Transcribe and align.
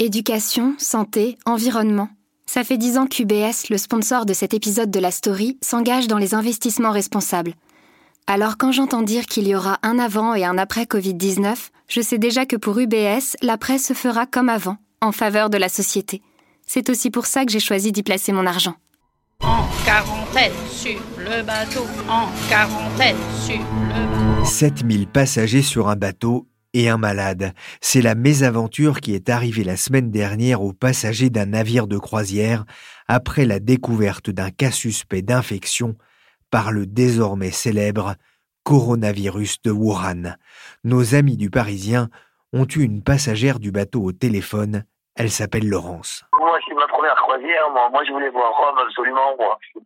Éducation, 0.00 0.74
santé, 0.76 1.38
environnement. 1.46 2.08
Ça 2.46 2.64
fait 2.64 2.78
dix 2.78 2.98
ans 2.98 3.06
qu'UBS, 3.06 3.70
le 3.70 3.78
sponsor 3.78 4.26
de 4.26 4.32
cet 4.32 4.52
épisode 4.52 4.90
de 4.90 4.98
la 4.98 5.12
story, 5.12 5.56
s'engage 5.62 6.08
dans 6.08 6.18
les 6.18 6.34
investissements 6.34 6.90
responsables. 6.90 7.54
Alors 8.26 8.56
quand 8.58 8.72
j'entends 8.72 9.02
dire 9.02 9.24
qu'il 9.26 9.46
y 9.46 9.54
aura 9.54 9.78
un 9.84 10.00
avant 10.00 10.34
et 10.34 10.44
un 10.44 10.58
après 10.58 10.86
Covid-19, 10.86 11.68
je 11.86 12.00
sais 12.00 12.18
déjà 12.18 12.44
que 12.44 12.56
pour 12.56 12.76
UBS, 12.76 13.36
l'après 13.40 13.78
se 13.78 13.92
fera 13.92 14.26
comme 14.26 14.48
avant, 14.48 14.78
en 15.00 15.12
faveur 15.12 15.48
de 15.48 15.58
la 15.58 15.68
société. 15.68 16.22
C'est 16.66 16.90
aussi 16.90 17.12
pour 17.12 17.26
ça 17.26 17.44
que 17.44 17.52
j'ai 17.52 17.60
choisi 17.60 17.92
d'y 17.92 18.02
placer 18.02 18.32
mon 18.32 18.46
argent. 18.46 18.74
En 19.42 19.64
quarantaine 19.84 20.50
sur 20.72 21.00
le 21.18 21.44
bateau, 21.44 21.86
en 22.08 22.26
quarantaine 22.48 23.16
sur 23.46 23.58
le 23.58 24.40
bateau. 24.40 24.44
7000 24.44 25.06
passagers 25.06 25.62
sur 25.62 25.88
un 25.88 25.94
bateau 25.94 26.48
et 26.74 26.90
un 26.90 26.98
malade. 26.98 27.54
C'est 27.80 28.02
la 28.02 28.14
mésaventure 28.14 29.00
qui 29.00 29.14
est 29.14 29.30
arrivée 29.30 29.64
la 29.64 29.76
semaine 29.76 30.10
dernière 30.10 30.62
aux 30.62 30.72
passagers 30.74 31.30
d'un 31.30 31.46
navire 31.46 31.86
de 31.86 31.96
croisière 31.96 32.64
après 33.08 33.46
la 33.46 33.60
découverte 33.60 34.28
d'un 34.28 34.50
cas 34.50 34.70
suspect 34.70 35.22
d'infection 35.22 35.96
par 36.50 36.72
le 36.72 36.86
désormais 36.86 37.50
célèbre 37.50 38.16
coronavirus 38.64 39.62
de 39.62 39.70
Wuhan. 39.70 40.36
Nos 40.84 41.14
amis 41.14 41.36
du 41.36 41.50
Parisien 41.50 42.08
ont 42.52 42.66
eu 42.66 42.82
une 42.82 43.02
passagère 43.02 43.58
du 43.58 43.72
bateau 43.72 44.02
au 44.02 44.12
téléphone. 44.12 44.84
Elle 45.16 45.30
s'appelle 45.30 45.68
Laurence. 45.68 46.24
Moi, 46.38 46.58
c'est 46.66 46.74
ma 46.74 46.86
première 46.88 47.16
Moi, 47.38 48.02
je 48.06 48.12
voulais 48.12 48.30
voir 48.30 48.52
Rome 48.52 48.78
absolument. 48.78 49.34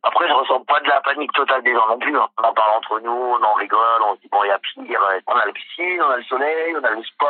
Après, 0.02 0.28
je 0.28 0.32
ressens 0.32 0.60
pas 0.64 0.80
de 0.80 0.88
la 0.88 1.00
panique 1.00 1.32
totale 1.32 1.62
des 1.62 1.72
gens 1.72 1.88
non 1.88 1.98
plus. 1.98 2.16
hein. 2.16 2.26
On 2.38 2.48
en 2.48 2.54
parle 2.54 2.76
entre 2.76 3.00
nous, 3.00 3.10
on 3.10 3.42
en 3.42 3.54
rigole, 3.54 4.00
on 4.06 4.14
se 4.16 4.20
dit 4.20 4.28
bon, 4.30 4.38
il 4.44 4.48
y 4.48 4.50
a 4.50 4.58
pire. 4.58 5.00
On 5.26 5.32
a 5.32 5.46
la 5.46 5.52
piscine, 5.52 6.00
on 6.00 6.10
a 6.10 6.16
le 6.16 6.22
soleil, 6.24 6.74
on 6.80 6.84
a 6.84 6.90
le 6.90 7.02
spa. 7.02 7.26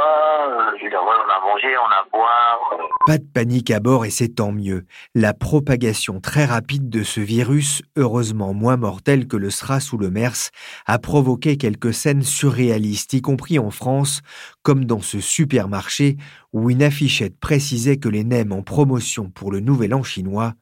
euh, 0.50 0.77
je 0.78 0.84
veux 0.84 0.91
dire, 0.91 1.00
on 1.02 1.11
a 1.11 1.34
à 1.34 1.41
manger, 1.41 1.77
on 1.78 1.91
a 1.91 2.00
à 2.00 2.05
boire. 2.12 2.70
Pas 3.06 3.19
de 3.19 3.24
panique 3.33 3.70
à 3.70 3.80
bord 3.80 4.05
et 4.05 4.11
c'est 4.11 4.28
tant 4.34 4.52
mieux. 4.52 4.84
La 5.14 5.34
propagation 5.34 6.20
très 6.20 6.45
rapide 6.45 6.90
de 6.90 7.02
ce 7.02 7.20
virus, 7.20 7.83
heureusement 7.96 8.52
moins 8.55 8.77
mortel 8.77 9.27
que 9.27 9.36
le 9.36 9.51
SRAS 9.51 9.90
ou 9.92 9.98
le 9.98 10.11
MERS, 10.11 10.51
a 10.86 10.98
provoqué 10.98 11.57
quelques 11.57 11.95
scènes 11.95 12.23
surréalistes, 12.23 13.12
y 13.14 13.23
compris 13.23 13.58
en 13.58 13.70
France, 13.70 14.20
comme 14.62 14.84
dans 14.84 15.01
ce 15.01 15.20
supermarché 15.20 16.17
où 16.53 16.70
une 16.70 16.83
affichette 16.83 17.39
précisait 17.39 17.98
que 17.98 18.09
les 18.09 18.25
nems 18.25 18.53
en 18.53 18.63
promotion 18.63 19.31
pour 19.31 19.53
le 19.53 19.61
Nouvel 19.61 19.95
An 19.95 20.03
chinois 20.03 20.55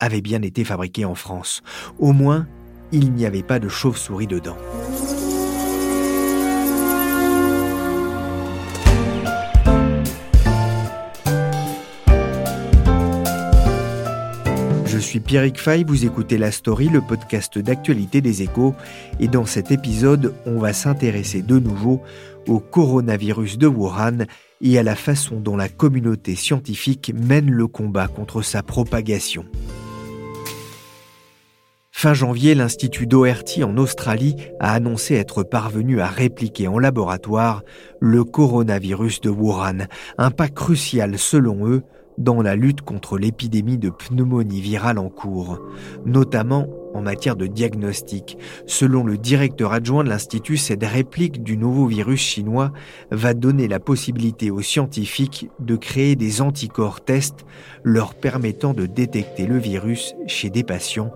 avaient 0.00 0.20
bien 0.20 0.42
été 0.42 0.64
fabriqués 0.64 1.04
en 1.04 1.14
France. 1.14 1.62
Au 1.98 2.12
moins, 2.12 2.46
il 2.92 3.12
n'y 3.12 3.26
avait 3.26 3.42
pas 3.42 3.58
de 3.58 3.68
chauve-souris 3.68 4.26
dedans. 4.26 4.56
Je 14.86 14.98
suis 15.00 15.18
Pierrick 15.20 15.58
Fay, 15.58 15.84
vous 15.84 16.04
écoutez 16.04 16.38
La 16.38 16.52
Story, 16.52 16.88
le 16.88 17.00
podcast 17.00 17.58
d'actualité 17.58 18.20
des 18.20 18.42
échos, 18.42 18.74
et 19.18 19.26
dans 19.26 19.44
cet 19.44 19.72
épisode, 19.72 20.34
on 20.46 20.58
va 20.58 20.72
s'intéresser 20.72 21.42
de 21.42 21.58
nouveau 21.58 22.00
au 22.46 22.60
coronavirus 22.60 23.58
de 23.58 23.66
Wuhan 23.66 24.26
et 24.60 24.78
à 24.78 24.82
la 24.82 24.94
façon 24.94 25.40
dont 25.40 25.56
la 25.56 25.68
communauté 25.68 26.34
scientifique 26.34 27.12
mène 27.14 27.50
le 27.50 27.66
combat 27.66 28.08
contre 28.08 28.42
sa 28.42 28.62
propagation. 28.62 29.44
Fin 31.90 32.12
janvier, 32.12 32.54
l'Institut 32.54 33.06
Doherty 33.06 33.64
en 33.64 33.78
Australie 33.78 34.36
a 34.60 34.72
annoncé 34.74 35.14
être 35.14 35.42
parvenu 35.42 36.00
à 36.00 36.06
répliquer 36.06 36.68
en 36.68 36.78
laboratoire 36.78 37.62
le 38.00 38.24
coronavirus 38.24 39.20
de 39.22 39.30
Wuhan, 39.30 39.86
un 40.18 40.30
pas 40.30 40.48
crucial 40.48 41.18
selon 41.18 41.66
eux 41.66 41.82
dans 42.18 42.42
la 42.42 42.56
lutte 42.56 42.82
contre 42.82 43.16
l'épidémie 43.16 43.78
de 43.78 43.90
pneumonie 43.90 44.60
virale 44.60 44.98
en 44.98 45.08
cours, 45.08 45.60
notamment 46.04 46.66
en 46.94 47.02
matière 47.02 47.36
de 47.36 47.46
diagnostic. 47.46 48.38
Selon 48.66 49.04
le 49.04 49.18
directeur 49.18 49.72
adjoint 49.72 50.04
de 50.04 50.08
l'Institut, 50.08 50.56
cette 50.56 50.84
réplique 50.84 51.42
du 51.42 51.56
nouveau 51.56 51.86
virus 51.86 52.20
chinois 52.20 52.72
va 53.10 53.34
donner 53.34 53.68
la 53.68 53.80
possibilité 53.80 54.50
aux 54.50 54.62
scientifiques 54.62 55.48
de 55.58 55.76
créer 55.76 56.16
des 56.16 56.40
anticorps 56.40 57.04
tests 57.04 57.44
leur 57.82 58.14
permettant 58.14 58.72
de 58.72 58.86
détecter 58.86 59.46
le 59.46 59.58
virus 59.58 60.14
chez 60.26 60.50
des 60.50 60.62
patients 60.62 61.12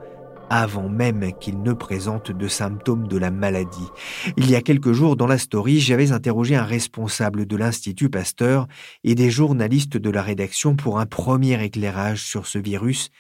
avant 0.51 0.89
même 0.89 1.33
qu'ils 1.41 1.63
ne 1.63 1.73
présentent 1.73 2.33
de 2.33 2.49
symptômes 2.49 3.07
de 3.07 3.19
la 3.19 3.31
maladie. 3.31 3.89
Il 4.37 4.51
y 4.51 4.57
a 4.57 4.63
quelques 4.63 4.93
jours, 4.93 5.17
dans 5.17 5.27
la 5.27 5.39
story, 5.39 5.81
j'avais 5.81 6.13
interrogé 6.13 6.57
un 6.57 6.65
responsable 6.65 7.47
de 7.47 7.57
l'Institut 7.57 8.09
Pasteur 8.09 8.67
et 9.05 9.15
des 9.15 9.31
journalistes 9.31 9.97
de 9.97 10.11
la 10.11 10.23
rédaction 10.23 10.77
pour 10.77 10.99
un 10.99 11.07
premier 11.07 11.63
éclairage 11.63 12.23
sur 12.23 12.47
ce 12.47 12.59
virus 12.59 13.11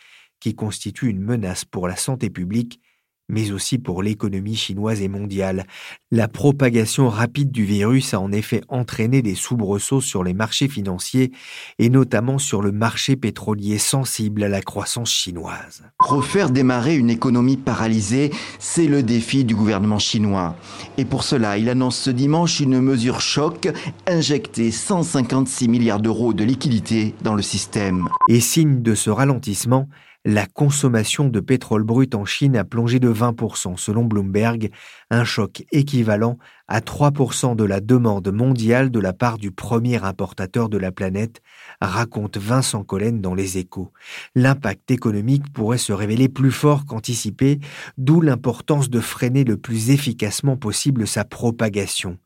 qui 0.40 0.54
constitue 0.54 1.08
une 1.08 1.20
menace 1.20 1.64
pour 1.64 1.88
la 1.88 1.96
santé 1.96 2.30
publique 2.30 2.80
mais 3.28 3.50
aussi 3.50 3.78
pour 3.78 4.02
l'économie 4.02 4.56
chinoise 4.56 5.02
et 5.02 5.08
mondiale. 5.08 5.66
La 6.10 6.28
propagation 6.28 7.08
rapide 7.08 7.50
du 7.50 7.64
virus 7.64 8.14
a 8.14 8.20
en 8.20 8.32
effet 8.32 8.62
entraîné 8.68 9.20
des 9.20 9.34
soubresauts 9.34 10.00
sur 10.00 10.24
les 10.24 10.32
marchés 10.32 10.68
financiers 10.68 11.32
et 11.78 11.90
notamment 11.90 12.38
sur 12.38 12.62
le 12.62 12.72
marché 12.72 13.16
pétrolier 13.16 13.78
sensible 13.78 14.42
à 14.42 14.48
la 14.48 14.62
croissance 14.62 15.10
chinoise. 15.10 15.82
Refaire 15.98 16.50
démarrer 16.50 16.96
une 16.96 17.10
économie 17.10 17.58
paralysée, 17.58 18.30
c'est 18.58 18.86
le 18.86 19.02
défi 19.02 19.44
du 19.44 19.54
gouvernement 19.54 19.98
chinois. 19.98 20.56
Et 20.96 21.04
pour 21.04 21.22
cela, 21.22 21.58
il 21.58 21.68
annonce 21.68 21.98
ce 21.98 22.10
dimanche 22.10 22.60
une 22.60 22.80
mesure 22.80 23.20
choc, 23.20 23.68
injecter 24.06 24.70
156 24.70 25.68
milliards 25.68 26.00
d'euros 26.00 26.32
de 26.32 26.44
liquidités 26.44 27.14
dans 27.22 27.34
le 27.34 27.42
système. 27.42 28.08
Et 28.30 28.40
signe 28.40 28.80
de 28.80 28.94
ce 28.94 29.10
ralentissement, 29.10 29.88
la 30.24 30.46
consommation 30.46 31.28
de 31.28 31.40
pétrole 31.40 31.84
brut 31.84 32.14
en 32.14 32.24
Chine 32.24 32.56
a 32.56 32.64
plongé 32.64 32.98
de 32.98 33.12
20% 33.12 33.76
selon 33.76 34.04
Bloomberg, 34.04 34.70
un 35.10 35.24
choc 35.24 35.64
équivalent 35.72 36.38
à 36.66 36.80
3% 36.80 37.56
de 37.56 37.64
la 37.64 37.80
demande 37.80 38.30
mondiale 38.30 38.90
de 38.90 39.00
la 39.00 39.12
part 39.12 39.38
du 39.38 39.50
premier 39.50 40.02
importateur 40.04 40.68
de 40.68 40.76
la 40.76 40.92
planète, 40.92 41.40
raconte 41.80 42.36
Vincent 42.36 42.84
Collen 42.84 43.20
dans 43.20 43.34
Les 43.34 43.58
Échos. 43.58 43.92
L'impact 44.34 44.90
économique 44.90 45.52
pourrait 45.52 45.78
se 45.78 45.92
révéler 45.92 46.28
plus 46.28 46.52
fort 46.52 46.84
qu'anticipé, 46.84 47.60
d'où 47.96 48.20
l'importance 48.20 48.90
de 48.90 49.00
freiner 49.00 49.44
le 49.44 49.56
plus 49.56 49.90
efficacement 49.90 50.56
possible 50.56 51.06
sa 51.06 51.24
propagation. 51.24 52.18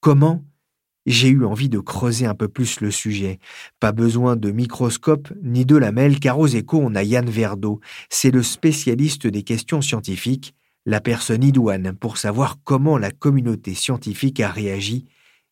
Comment 0.00 0.42
j'ai 1.06 1.28
eu 1.28 1.44
envie 1.44 1.68
de 1.68 1.78
creuser 1.78 2.26
un 2.26 2.34
peu 2.34 2.48
plus 2.48 2.80
le 2.80 2.90
sujet. 2.90 3.38
Pas 3.80 3.92
besoin 3.92 4.36
de 4.36 4.50
microscope 4.50 5.32
ni 5.42 5.64
de 5.64 5.76
lamelles, 5.76 6.20
car 6.20 6.38
aux 6.38 6.46
échos, 6.46 6.80
on 6.82 6.94
a 6.94 7.02
Yann 7.02 7.30
Verdeau. 7.30 7.80
C'est 8.10 8.30
le 8.30 8.42
spécialiste 8.42 9.26
des 9.26 9.42
questions 9.42 9.80
scientifiques, 9.80 10.54
la 10.84 11.00
personne 11.00 11.44
idoine 11.44 11.94
pour 11.94 12.18
savoir 12.18 12.58
comment 12.64 12.98
la 12.98 13.10
communauté 13.10 13.74
scientifique 13.74 14.40
a 14.40 14.50
réagi 14.50 15.06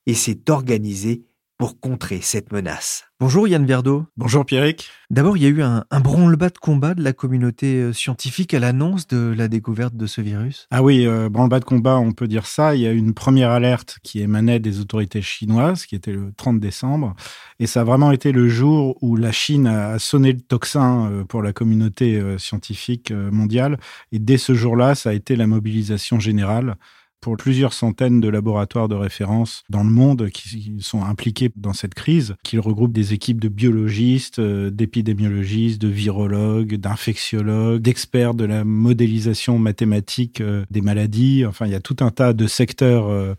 et 0.06 0.14
s'est 0.14 0.50
organisée 0.50 1.24
pour 1.64 1.80
contrer 1.80 2.20
cette 2.20 2.52
menace. 2.52 3.06
Bonjour 3.20 3.48
Yann 3.48 3.64
Verdeau. 3.64 4.04
Bonjour 4.18 4.44
Pierrick. 4.44 4.90
D'abord, 5.08 5.38
il 5.38 5.44
y 5.44 5.46
a 5.46 5.48
eu 5.48 5.62
un, 5.62 5.86
un 5.90 6.00
branle-bas 6.00 6.50
de 6.50 6.58
combat 6.58 6.92
de 6.92 7.02
la 7.02 7.14
communauté 7.14 7.76
euh, 7.76 7.94
scientifique 7.94 8.52
à 8.52 8.60
l'annonce 8.60 9.06
de 9.06 9.32
la 9.34 9.48
découverte 9.48 9.96
de 9.96 10.04
ce 10.04 10.20
virus. 10.20 10.66
Ah 10.70 10.82
oui, 10.82 11.06
euh, 11.06 11.30
branle-bas 11.30 11.60
de 11.60 11.64
combat, 11.64 11.96
on 11.96 12.12
peut 12.12 12.28
dire 12.28 12.44
ça. 12.44 12.74
Il 12.74 12.82
y 12.82 12.86
a 12.86 12.92
eu 12.92 12.98
une 12.98 13.14
première 13.14 13.50
alerte 13.50 13.96
qui 14.02 14.20
émanait 14.20 14.58
des 14.58 14.78
autorités 14.80 15.22
chinoises, 15.22 15.86
qui 15.86 15.94
était 15.94 16.12
le 16.12 16.34
30 16.36 16.60
décembre. 16.60 17.16
Et 17.60 17.66
ça 17.66 17.80
a 17.80 17.84
vraiment 17.84 18.12
été 18.12 18.30
le 18.30 18.46
jour 18.46 18.98
où 19.00 19.16
la 19.16 19.32
Chine 19.32 19.66
a 19.66 19.98
sonné 19.98 20.34
le 20.34 20.42
tocsin 20.42 21.10
euh, 21.10 21.24
pour 21.24 21.40
la 21.40 21.54
communauté 21.54 22.22
scientifique 22.36 23.10
mondiale. 23.10 23.78
Et 24.12 24.18
dès 24.18 24.36
ce 24.36 24.52
jour-là, 24.52 24.94
ça 24.94 25.08
a 25.08 25.12
été 25.14 25.34
la 25.34 25.46
mobilisation 25.46 26.20
générale 26.20 26.76
pour 27.24 27.38
plusieurs 27.38 27.72
centaines 27.72 28.20
de 28.20 28.28
laboratoires 28.28 28.86
de 28.86 28.94
référence 28.94 29.62
dans 29.70 29.82
le 29.82 29.88
monde 29.88 30.28
qui 30.28 30.76
sont 30.80 31.02
impliqués 31.02 31.50
dans 31.56 31.72
cette 31.72 31.94
crise, 31.94 32.36
qui 32.42 32.58
regroupent 32.58 32.92
des 32.92 33.14
équipes 33.14 33.40
de 33.40 33.48
biologistes, 33.48 34.40
euh, 34.40 34.68
d'épidémiologistes, 34.68 35.80
de 35.80 35.88
virologues, 35.88 36.74
d'infectiologues, 36.74 37.80
d'experts 37.80 38.34
de 38.34 38.44
la 38.44 38.64
modélisation 38.64 39.58
mathématique 39.58 40.42
euh, 40.42 40.66
des 40.70 40.82
maladies. 40.82 41.46
Enfin, 41.46 41.64
il 41.64 41.72
y 41.72 41.74
a 41.74 41.80
tout 41.80 41.96
un 42.00 42.10
tas 42.10 42.34
de 42.34 42.46
secteurs 42.46 43.06
euh, 43.08 43.34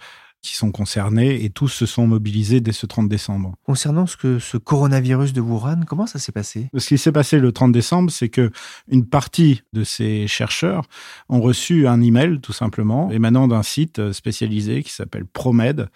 qui 0.46 0.56
sont 0.56 0.72
concernés 0.72 1.44
et 1.44 1.50
tous 1.50 1.68
se 1.68 1.86
sont 1.86 2.08
mobilisés 2.08 2.62
dès 2.62 2.72
ce 2.72 2.86
30 2.86 3.10
décembre. 3.10 3.56
Concernant 3.64 4.06
ce, 4.06 4.16
que, 4.16 4.40
ce 4.40 4.58
coronavirus 4.58 5.34
de 5.34 5.42
Wuhan, 5.42 5.82
comment 5.88 6.08
ça 6.08 6.20
s'est 6.20 6.32
passé? 6.32 6.70
Ce 6.78 6.88
qui 6.88 6.98
s'est 6.98 7.12
passé 7.12 7.40
le 7.40 7.52
30 7.52 7.72
décembre, 7.72 8.12
c'est 8.12 8.30
que 8.30 8.52
une 8.88 9.06
partie 9.06 9.64
de 9.74 9.84
ces 9.84 10.28
chercheurs 10.28 10.86
ont 11.30 11.42
reçu 11.42 11.88
un 11.88 12.02
email 12.02 12.40
tout 12.42 12.54
simplement 12.54 13.10
émanant 13.12 13.48
d'un 13.48 13.64
site 13.64 14.12
spécialisé 14.12 14.84
qui 14.84 14.94
s'appelle 14.94 15.26
ProMed. 15.26 15.90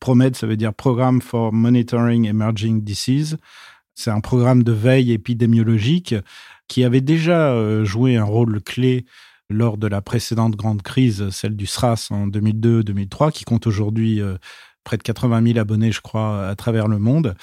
ProMed, 0.00 0.36
ça 0.36 0.46
veut 0.46 0.56
dire 0.56 0.74
Programme 0.74 1.22
for 1.22 1.52
Monitoring 1.52 2.26
Emerging 2.26 2.84
Disease. 2.84 3.38
C'est 3.94 4.10
un 4.10 4.20
programme 4.20 4.62
de 4.64 4.72
veille 4.72 5.12
épidémiologique 5.12 6.14
qui 6.68 6.84
avait 6.84 7.00
déjà 7.00 7.52
euh, 7.52 7.84
joué 7.84 8.16
un 8.16 8.24
rôle 8.24 8.60
clé 8.60 9.06
lors 9.50 9.76
de 9.76 9.86
la 9.86 10.00
précédente 10.00 10.56
grande 10.56 10.82
crise, 10.82 11.30
celle 11.30 11.56
du 11.56 11.66
SRAS 11.66 12.08
en 12.10 12.26
2002-2003, 12.28 13.32
qui 13.32 13.44
compte 13.44 13.66
aujourd'hui 13.66 14.20
euh, 14.20 14.36
près 14.84 14.96
de 14.96 15.02
80 15.02 15.42
000 15.46 15.58
abonnés, 15.58 15.92
je 15.92 16.00
crois, 16.00 16.46
à 16.48 16.54
travers 16.54 16.88
le 16.88 16.98
monde. 16.98 17.34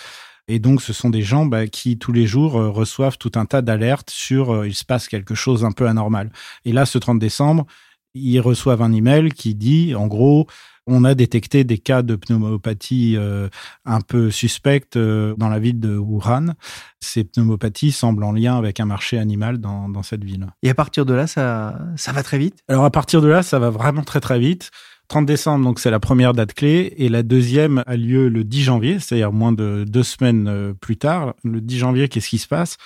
Et 0.48 0.60
donc, 0.60 0.82
ce 0.82 0.94
sont 0.94 1.10
des 1.10 1.22
gens 1.22 1.46
bah, 1.46 1.68
qui, 1.68 1.98
tous 1.98 2.12
les 2.12 2.26
jours, 2.26 2.60
euh, 2.60 2.70
reçoivent 2.70 3.18
tout 3.18 3.32
un 3.36 3.46
tas 3.46 3.62
d'alertes 3.62 4.10
sur 4.10 4.52
euh, 4.52 4.68
il 4.68 4.76
se 4.76 4.86
passe 4.86 5.08
quelque 5.08 5.36
chose 5.36 5.64
un 5.64 5.72
peu 5.72 5.88
anormal. 5.88 6.32
Et 6.66 6.72
là, 6.72 6.86
ce 6.86 6.98
30 6.98 7.20
décembre, 7.20 7.66
ils 8.14 8.40
reçoivent 8.40 8.82
un 8.82 8.92
email 8.92 9.32
qui 9.32 9.56
dit, 9.56 9.96
en 9.96 10.08
gros, 10.08 10.48
on 10.92 11.04
a 11.06 11.16
détecté 11.16 11.64
des 11.64 11.78
cas 11.78 12.02
de 12.02 12.16
pneumopathie 12.16 13.16
euh, 13.18 13.48
un 13.86 14.02
peu 14.02 14.30
suspectes 14.30 14.98
euh, 14.98 15.34
dans 15.38 15.50
la 15.50 15.60
ville 15.60 15.80
de 15.80 15.98
Wuhan. 15.98 16.54
Ces 17.00 17.24
pneumopathies 17.24 17.94
semblent 17.94 18.24
en 18.24 18.34
lien 18.34 18.58
avec 18.58 18.80
un 18.80 18.86
marché 18.86 19.18
animal 19.18 19.60
dans, 19.60 19.88
dans 19.88 20.04
cette 20.04 20.24
ville. 20.24 20.48
Et 20.64 20.70
à 20.70 20.76
partir 20.76 21.06
de 21.06 21.14
là, 21.14 21.28
ça, 21.28 21.80
ça 21.96 22.12
va 22.12 22.24
très 22.24 22.38
vite? 22.38 22.60
Alors 22.68 22.86
à 22.86 22.92
partir 22.92 23.22
de 23.22 23.28
là, 23.28 23.42
ça 23.42 23.58
va 23.58 23.70
vraiment 23.70 24.04
très 24.04 24.20
très 24.20 24.40
vite. 24.40 24.70
30 25.08 25.26
décembre, 25.26 25.66
donc 25.66 25.80
c'est 25.80 25.92
la 25.92 26.00
première 26.00 26.34
date 26.34 26.54
clé, 26.54 26.94
et 26.98 27.10
la 27.10 27.22
deuxième 27.24 27.84
a 27.86 27.98
lieu 27.98 28.30
le 28.30 28.46
10 28.46 28.64
janvier, 28.64 29.00
c'est-à-dire 29.00 29.34
moins 29.34 29.52
de 29.52 29.84
deux 29.88 30.04
semaines 30.04 30.48
euh, 30.48 30.74
plus 30.74 30.98
tard. 30.98 31.36
Le 31.44 31.60
10 31.60 31.80
janvier, 31.80 32.08
qu'est-ce 32.08 32.30
qui 32.30 32.38
se 32.38 32.48
passe? 32.48 32.78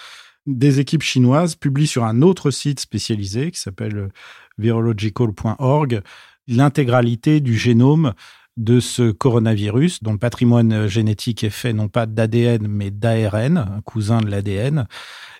Des 0.48 0.80
équipes 0.80 1.04
chinoises 1.04 1.56
publient 1.56 1.88
sur 1.88 2.04
un 2.04 2.22
autre 2.22 2.52
site 2.52 2.80
spécialisé 2.80 3.52
qui 3.52 3.60
s'appelle 3.60 4.10
virological.org 4.57 6.02
l'intégralité 6.47 7.39
du 7.39 7.57
génome 7.57 8.13
de 8.57 8.80
ce 8.80 9.12
coronavirus, 9.12 10.01
dont 10.01 10.13
le 10.13 10.18
patrimoine 10.18 10.88
génétique 10.88 11.44
est 11.44 11.50
fait 11.50 11.74
non 11.74 11.89
pas 11.89 12.06
d'ADN, 12.06 12.68
mais 12.68 12.89
d'ARN, 12.89 13.81
cousin 13.83 14.21
de 14.21 14.30
l'ADN. 14.30 14.88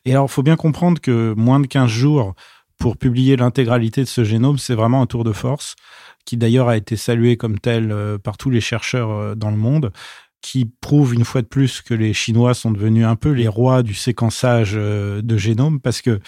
Et 0.04 0.12
alors, 0.12 0.26
il 0.26 0.32
faut 0.32 0.44
bien 0.44 0.58
comprendre 0.58 1.00
que 1.00 1.34
moins 1.38 1.60
de 1.60 1.68
15 1.68 1.90
jours 1.90 2.36
pour 2.78 2.98
publier 2.98 3.38
l'intégralité 3.38 4.02
de 4.02 4.08
ce 4.08 4.24
génome, 4.24 4.58
c'est 4.58 4.76
vraiment 4.76 5.02
un 5.02 5.06
tour 5.06 5.24
de 5.24 5.32
force, 5.32 5.76
qui 6.26 6.36
d'ailleurs 6.36 6.68
a 6.68 6.76
été 6.76 6.98
salué 6.98 7.38
comme 7.38 7.60
tel 7.60 7.92
euh, 7.92 8.18
par 8.18 8.38
tous 8.38 8.50
les 8.50 8.62
chercheurs 8.62 9.12
euh, 9.12 9.36
dans 9.36 9.52
le 9.52 9.58
monde, 9.58 9.92
qui 10.42 10.66
prouve 10.66 11.14
une 11.14 11.26
fois 11.26 11.42
de 11.42 11.48
plus 11.48 11.82
que 11.82 11.94
les 11.94 12.14
Chinois 12.14 12.54
sont 12.54 12.72
devenus 12.72 13.06
un 13.06 13.16
peu 13.16 13.32
les 13.32 13.48
rois 13.48 13.82
du 13.82 13.94
séquençage 13.94 14.74
euh, 14.76 15.22
de 15.22 15.38
génome, 15.38 15.80
parce 15.80 16.02
que 16.02 16.20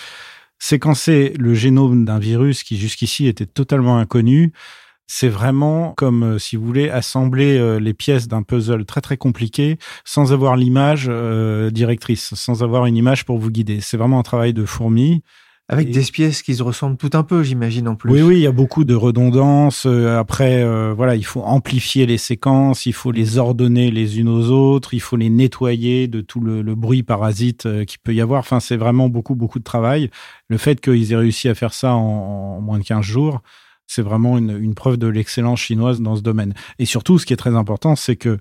séquencer 0.59 1.33
le 1.37 1.53
génome 1.53 2.05
d'un 2.05 2.19
virus 2.19 2.63
qui 2.63 2.77
jusqu'ici 2.77 3.27
était 3.27 3.45
totalement 3.45 3.97
inconnu, 3.97 4.53
c'est 5.07 5.29
vraiment 5.29 5.93
comme, 5.95 6.23
euh, 6.23 6.37
si 6.37 6.57
vous 6.57 6.65
voulez, 6.65 6.89
assembler 6.89 7.57
euh, 7.57 7.79
les 7.79 7.93
pièces 7.93 8.27
d'un 8.27 8.43
puzzle 8.43 8.85
très 8.85 8.99
très 8.99 9.15
compliqué 9.15 9.77
sans 10.03 10.33
avoir 10.33 10.57
l'image 10.57 11.05
euh, 11.07 11.69
directrice, 11.71 12.35
sans 12.35 12.61
avoir 12.61 12.85
une 12.85 12.97
image 12.97 13.23
pour 13.23 13.37
vous 13.37 13.49
guider. 13.49 13.79
C'est 13.79 13.95
vraiment 13.95 14.19
un 14.19 14.23
travail 14.23 14.53
de 14.53 14.65
fourmi. 14.65 15.23
Avec 15.69 15.91
des 15.91 16.01
pièces 16.03 16.43
qui 16.43 16.55
se 16.55 16.63
ressemblent 16.63 16.95
tout 16.95 17.09
un 17.13 17.23
peu, 17.23 17.43
j'imagine 17.43 17.89
en 17.89 17.95
plus. 17.95 18.11
Oui, 18.11 18.21
oui, 18.21 18.35
il 18.37 18.41
y 18.41 18.47
a 18.47 18.53
beaucoup 18.53 18.85
de 18.85 18.95
redondance. 18.95 19.85
Après, 19.85 20.63
voilà, 20.93 21.15
il 21.15 21.25
faut 21.25 21.41
amplifier 21.41 22.05
les 22.05 22.17
séquences, 22.17 22.85
il 22.85 22.93
faut 22.93 23.11
les 23.11 23.37
ordonner 23.37 23.91
les 23.91 24.19
unes 24.19 24.29
aux 24.29 24.49
autres, 24.49 24.93
il 24.93 25.01
faut 25.01 25.17
les 25.17 25.29
nettoyer 25.29 26.07
de 26.07 26.21
tout 26.21 26.39
le, 26.39 26.63
bruit 26.75 27.03
parasite 27.03 27.67
qui 27.81 27.85
qu'il 27.85 27.99
peut 27.99 28.13
y 28.13 28.21
avoir. 28.21 28.39
Enfin, 28.39 28.61
c'est 28.61 28.77
vraiment 28.77 29.09
beaucoup, 29.09 29.35
beaucoup 29.35 29.59
de 29.59 29.65
travail. 29.65 30.09
Le 30.47 30.57
fait 30.57 30.79
qu'ils 30.79 31.11
aient 31.11 31.17
réussi 31.17 31.49
à 31.49 31.55
faire 31.55 31.73
ça 31.73 31.93
en, 31.93 32.57
en 32.57 32.61
moins 32.61 32.79
de 32.79 32.83
15 32.83 33.03
jours, 33.03 33.41
c'est 33.87 34.01
vraiment 34.01 34.37
une, 34.37 34.57
une 34.61 34.75
preuve 34.75 34.97
de 34.97 35.07
l'excellence 35.07 35.59
chinoise 35.59 36.01
dans 36.01 36.15
ce 36.15 36.21
domaine. 36.21 36.53
Et 36.77 36.85
surtout, 36.85 37.17
ce 37.17 37.25
qui 37.25 37.33
est 37.33 37.37
très 37.37 37.55
important, 37.55 37.95
c'est 37.95 38.17
que 38.17 38.37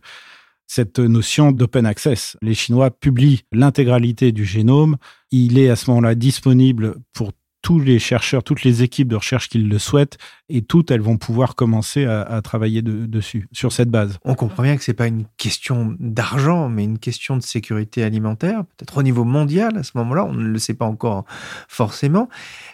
cette 0.67 0.99
notion 0.99 1.53
d'open 1.53 1.87
access. 1.87 2.37
Les 2.43 2.55
Chinois 2.55 2.91
publient 2.91 3.43
l'intégralité 3.53 4.33
du 4.33 4.45
génome. 4.45 4.97
Il 5.31 5.59
est 5.59 5.69
à 5.69 5.77
ce 5.77 5.91
moment-là 5.91 6.15
disponible 6.15 6.97
pour 7.13 7.33
tous 7.67 7.81
les 7.81 7.99
chercheurs, 7.99 8.45
toutes 8.45 8.63
les 8.63 8.85
équipes 8.85 9.09
de 9.09 9.17
recherche 9.17 9.49
qui 9.49 9.59
le 9.59 9.79
souhaitent, 9.81 10.19
et 10.49 10.63
toutes, 10.63 10.93
elles 10.93 11.01
vont 11.01 11.17
pouvoir 11.17 11.57
commencer 11.57 12.05
à, 12.05 12.41
travailler 12.41 12.81
dessus, 12.81 13.49
sur 13.51 13.73
cette 13.73 13.91
base. 13.91 14.19
On 14.25 14.37
comprend 14.37 14.63
bien 14.63 14.77
que 14.77 14.85
c'est 14.85 14.95
pas 14.95 15.09
une 15.09 15.25
question 15.37 15.97
d'argent, 15.99 16.69
mais 16.69 16.85
une 16.85 17.01
question 17.01 17.37
de 17.37 17.43
sécurité 17.43 18.05
alimentaire, 18.05 18.63
peut-être 18.77 18.99
au 18.99 19.03
niveau 19.03 19.25
mondial 19.25 19.77
à 19.79 19.83
ce 19.83 19.91
moment-là, 19.97 20.25
on 20.27 20.35
ne 20.35 20.47
le 20.47 20.59
sait 20.61 20.75
pas 20.75 20.85
encore 20.85 21.25
forcément. 21.67 22.29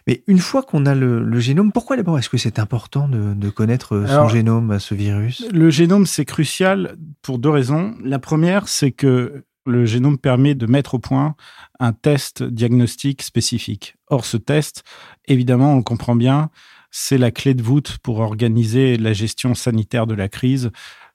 Mais 0.07 0.25
une 0.27 0.41
fois 0.41 0.63
qu'on 0.63 0.85
a 0.85 0.95
le, 0.95 1.41
génome, 1.41 1.73
pourquoi 1.73 1.97
d'abord 1.97 2.19
est-ce 2.19 2.29
que 2.29 2.37
c'est 2.37 2.59
important 2.59 3.09
de, 3.09 3.49
connaître 3.49 4.05
son 4.07 4.29
génome 4.29 4.73
à 4.73 4.79
ce 4.79 4.95
virus? 4.95 5.47
Le 5.55 5.71
génome, 5.71 6.05
c'est 6.05 6.27
crucial 6.27 6.97
pour 7.23 7.39
deux 7.39 7.49
raisons. 7.49 7.95
La 8.05 8.19
première, 8.19 8.69
c'est 8.69 8.93
que 8.93 9.43
le 9.67 9.85
génome 9.85 10.19
permet 10.19 10.55
de 10.55 10.67
mettre 10.67 10.95
au 10.95 10.99
point 10.99 11.35
un 11.81 11.93
test 11.93 12.43
diagnostique 12.43 13.23
spécifique. 13.23 13.97
Or, 14.09 14.25
ce 14.25 14.37
test, 14.37 14.85
évidemment, 15.27 15.75
on 15.75 15.77
le 15.77 15.83
comprend 15.83 16.17
bien, 16.17 16.51
c'est 16.91 17.19
la 17.19 17.31
clé 17.31 17.55
de 17.55 17.63
voûte 17.63 17.99
pour 18.03 18.19
organiser 18.21 18.97
la 18.97 19.13
gestion 19.13 19.55
sanitaire 19.55 20.07
de 20.07 20.15
la 20.15 20.29
crise, 20.29 20.71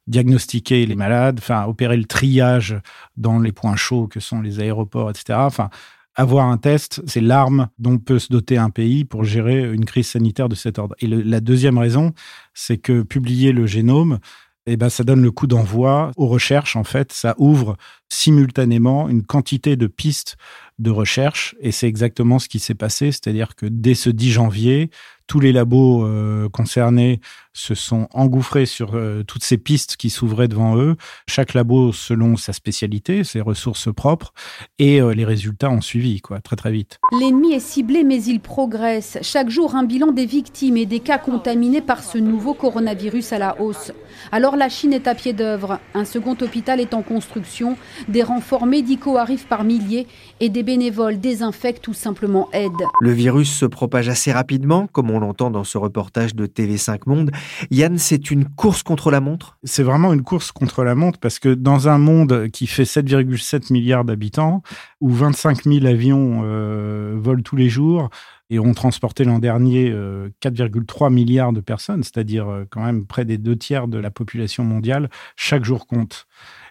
diagnostiquer 0.08 0.86
les 0.86 0.96
malades, 0.96 1.40
enfin, 1.40 1.66
opérer 1.66 1.98
le 1.98 2.06
triage 2.06 2.80
dans 3.18 3.40
les 3.40 3.52
points 3.52 3.76
chauds 3.76 4.08
que 4.08 4.20
sont 4.20 4.42
les 4.42 4.60
aéroports, 4.60 5.10
etc. 5.10 5.40
Enfin, 5.42 5.70
avoir 6.16 6.48
un 6.48 6.58
test, 6.58 7.04
c'est 7.06 7.22
l'arme 7.22 7.68
dont 7.78 8.00
peut 8.00 8.18
se 8.18 8.30
doter 8.30 8.58
un 8.58 8.72
pays 8.72 9.06
pour 9.06 9.24
gérer 9.24 9.72
une 9.72 9.86
crise 9.86 10.08
sanitaire 10.08 10.50
de 10.50 10.56
cet 10.56 10.80
ordre. 10.80 10.96
Et 11.00 11.08
la 11.08 11.40
deuxième 11.42 11.78
raison, 11.78 12.14
c'est 12.56 12.78
que 12.78 13.04
publier 13.04 13.52
le 13.52 13.68
génome, 13.68 14.18
eh 14.66 14.78
ben, 14.78 14.90
ça 14.90 15.04
donne 15.04 15.22
le 15.22 15.32
coup 15.32 15.46
d'envoi 15.46 16.12
aux 16.18 16.28
recherches. 16.28 16.76
En 16.76 16.84
fait, 16.84 17.14
ça 17.14 17.36
ouvre 17.38 17.78
simultanément 18.10 19.10
une 19.10 19.24
quantité 19.24 19.76
de 19.76 19.88
pistes 19.88 20.38
de 20.80 20.92
recherche. 20.92 21.56
Et 21.60 21.72
c'est 21.72 21.88
exactement 21.88 22.40
ce 22.40 22.48
qui 22.48 22.60
s'est 22.60 22.76
passé. 22.76 23.12
C'est-à-dire 23.12 23.56
que 23.56 23.66
dès 23.66 23.96
ce 23.96 24.10
10 24.10 24.32
janvier, 24.32 24.90
tous 25.28 25.42
les 25.42 25.52
labos 25.52 26.06
euh, 26.06 26.48
concernés 26.50 27.20
se 27.54 27.76
sont 27.76 28.08
engouffrés 28.14 28.66
sur 28.66 28.96
euh, 28.96 29.24
toutes 29.24 29.44
ces 29.44 29.58
pistes 29.58 29.98
qui 29.98 30.10
s'ouvraient 30.10 30.48
devant 30.48 30.78
eux, 30.78 30.96
chaque 31.28 31.54
labo 31.54 31.92
selon 31.92 32.38
sa 32.38 32.54
spécialité, 32.54 33.24
ses 33.24 33.42
ressources 33.42 33.94
propres, 33.94 34.32
et 34.80 35.02
euh, 35.02 35.14
les 35.14 35.26
résultats 35.26 35.70
ont 35.70 35.82
suivi, 35.82 36.22
quoi, 36.22 36.40
très 36.40 36.56
très 36.56 36.72
vite. 36.72 37.00
L'ennemi 37.20 37.54
est 37.54 37.60
ciblé, 37.60 38.04
mais 38.04 38.24
il 38.24 38.40
progresse. 38.40 39.18
Chaque 39.22 39.50
jour, 39.50 39.76
un 39.76 39.84
bilan 39.84 40.12
des 40.12 40.26
victimes 40.26 40.78
et 40.78 40.86
des 40.86 41.00
cas 41.00 41.18
contaminés 41.18 41.82
par 41.82 42.04
ce 42.04 42.18
nouveau 42.18 42.54
coronavirus 42.54 43.34
à 43.34 43.40
la 43.40 43.60
hausse. 43.60 43.92
Alors 44.32 44.56
la 44.56 44.70
Chine 44.70 44.94
est 44.94 45.08
à 45.08 45.16
pied 45.16 45.34
d'œuvre. 45.34 45.80
Un 45.94 46.06
second 46.06 46.38
hôpital 46.40 46.80
est 46.80 46.94
en 46.94 47.02
construction. 47.02 47.76
Des 48.08 48.24
renforts 48.24 48.66
médicaux 48.66 49.18
arrivent 49.18 49.48
par 49.48 49.64
milliers 49.64 50.08
et 50.40 50.50
des 50.50 50.64
bénévoles 50.64 51.20
désinfectent 51.20 51.88
ou 51.88 51.94
simplement 51.94 52.50
aident. 52.54 52.86
Le 53.02 53.12
virus 53.12 53.52
se 53.52 53.66
propage 53.66 54.10
assez 54.10 54.32
rapidement, 54.32 54.88
comme 54.88 55.10
on 55.12 55.20
l'entend 55.20 55.52
dans 55.52 55.64
ce 55.64 55.78
reportage 55.78 56.36
de 56.36 56.46
TV5 56.46 57.02
Monde. 57.06 57.32
Yann, 57.72 57.98
c'est 57.98 58.32
une 58.32 58.46
course 58.46 58.84
contre 58.84 59.12
la 59.12 59.20
montre? 59.20 59.58
C'est 59.64 59.84
vraiment 59.84 60.14
une 60.14 60.24
course 60.24 60.52
contre 60.52 60.84
la 60.84 60.96
montre 60.96 61.20
parce 61.20 61.40
que 61.40 61.54
dans 61.54 61.88
un 61.88 61.98
monde 61.98 62.50
qui 62.52 62.68
fait 62.68 62.84
7,7 62.84 63.72
milliards 63.72 64.06
d'habitants, 64.06 64.62
où 65.02 65.10
25 65.10 65.64
000 65.64 65.86
avions 65.86 66.42
euh, 66.44 67.16
volent 67.18 67.42
tous 67.44 67.56
les 67.56 67.70
jours, 67.70 68.10
et 68.50 68.60
ont 68.60 68.74
transporté 68.74 69.24
l'an 69.24 69.40
dernier 69.40 69.90
4,3 69.90 71.06
euh, 71.06 71.10
milliards 71.10 71.54
de 71.54 71.60
personnes, 71.60 72.04
c'est-à-dire 72.04 72.48
euh, 72.48 72.66
quand 72.70 72.84
même 72.84 73.06
près 73.06 73.26
des 73.26 73.38
deux 73.38 73.58
tiers 73.58 73.88
de 73.88 73.98
la 73.98 74.12
population 74.12 74.64
mondiale, 74.64 75.10
chaque 75.36 75.66
jour 75.66 75.88
compte. 75.88 76.28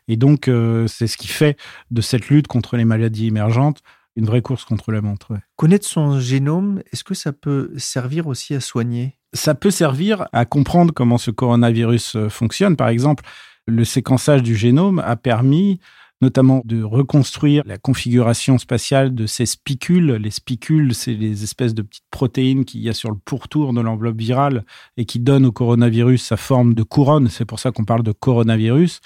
Et 0.08 0.16
donc, 0.16 0.48
euh, 0.48 0.86
c'est 0.86 1.06
ce 1.06 1.16
qui 1.16 1.28
fait 1.28 1.58
de 1.90 2.00
cette 2.00 2.28
lutte 2.28 2.46
contre 2.46 2.76
les 2.76 2.84
maladies 2.84 3.26
émergentes 3.26 3.82
une 4.16 4.24
vraie 4.24 4.42
course 4.42 4.64
contre 4.64 4.92
la 4.92 5.02
montre. 5.02 5.34
Connaître 5.56 5.86
son 5.86 6.18
génome, 6.18 6.82
est-ce 6.92 7.04
que 7.04 7.14
ça 7.14 7.32
peut 7.32 7.70
servir 7.76 8.26
aussi 8.26 8.54
à 8.54 8.60
soigner? 8.60 9.18
Ça 9.34 9.54
peut 9.54 9.70
servir 9.70 10.26
à 10.32 10.46
comprendre 10.46 10.92
comment 10.92 11.18
ce 11.18 11.30
coronavirus 11.30 12.16
euh, 12.16 12.28
fonctionne. 12.28 12.76
Par 12.76 12.88
exemple, 12.88 13.24
le 13.66 13.84
séquençage 13.84 14.42
du 14.42 14.56
génome 14.56 15.00
a 15.00 15.16
permis 15.16 15.80
notamment 16.22 16.62
de 16.64 16.82
reconstruire 16.82 17.62
la 17.66 17.76
configuration 17.76 18.56
spatiale 18.56 19.14
de 19.14 19.26
ces 19.26 19.44
spicules. 19.44 20.12
Les 20.12 20.30
spicules, 20.30 20.94
c'est 20.94 21.12
les 21.12 21.44
espèces 21.44 21.74
de 21.74 21.82
petites 21.82 22.06
protéines 22.10 22.64
qu'il 22.64 22.80
y 22.80 22.88
a 22.88 22.94
sur 22.94 23.10
le 23.10 23.18
pourtour 23.22 23.74
de 23.74 23.82
l'enveloppe 23.82 24.16
virale 24.16 24.64
et 24.96 25.04
qui 25.04 25.18
donnent 25.18 25.44
au 25.44 25.52
coronavirus 25.52 26.22
sa 26.22 26.38
forme 26.38 26.72
de 26.72 26.82
couronne. 26.82 27.28
C'est 27.28 27.44
pour 27.44 27.60
ça 27.60 27.70
qu'on 27.70 27.84
parle 27.84 28.02
de 28.02 28.12
coronavirus. 28.12 29.00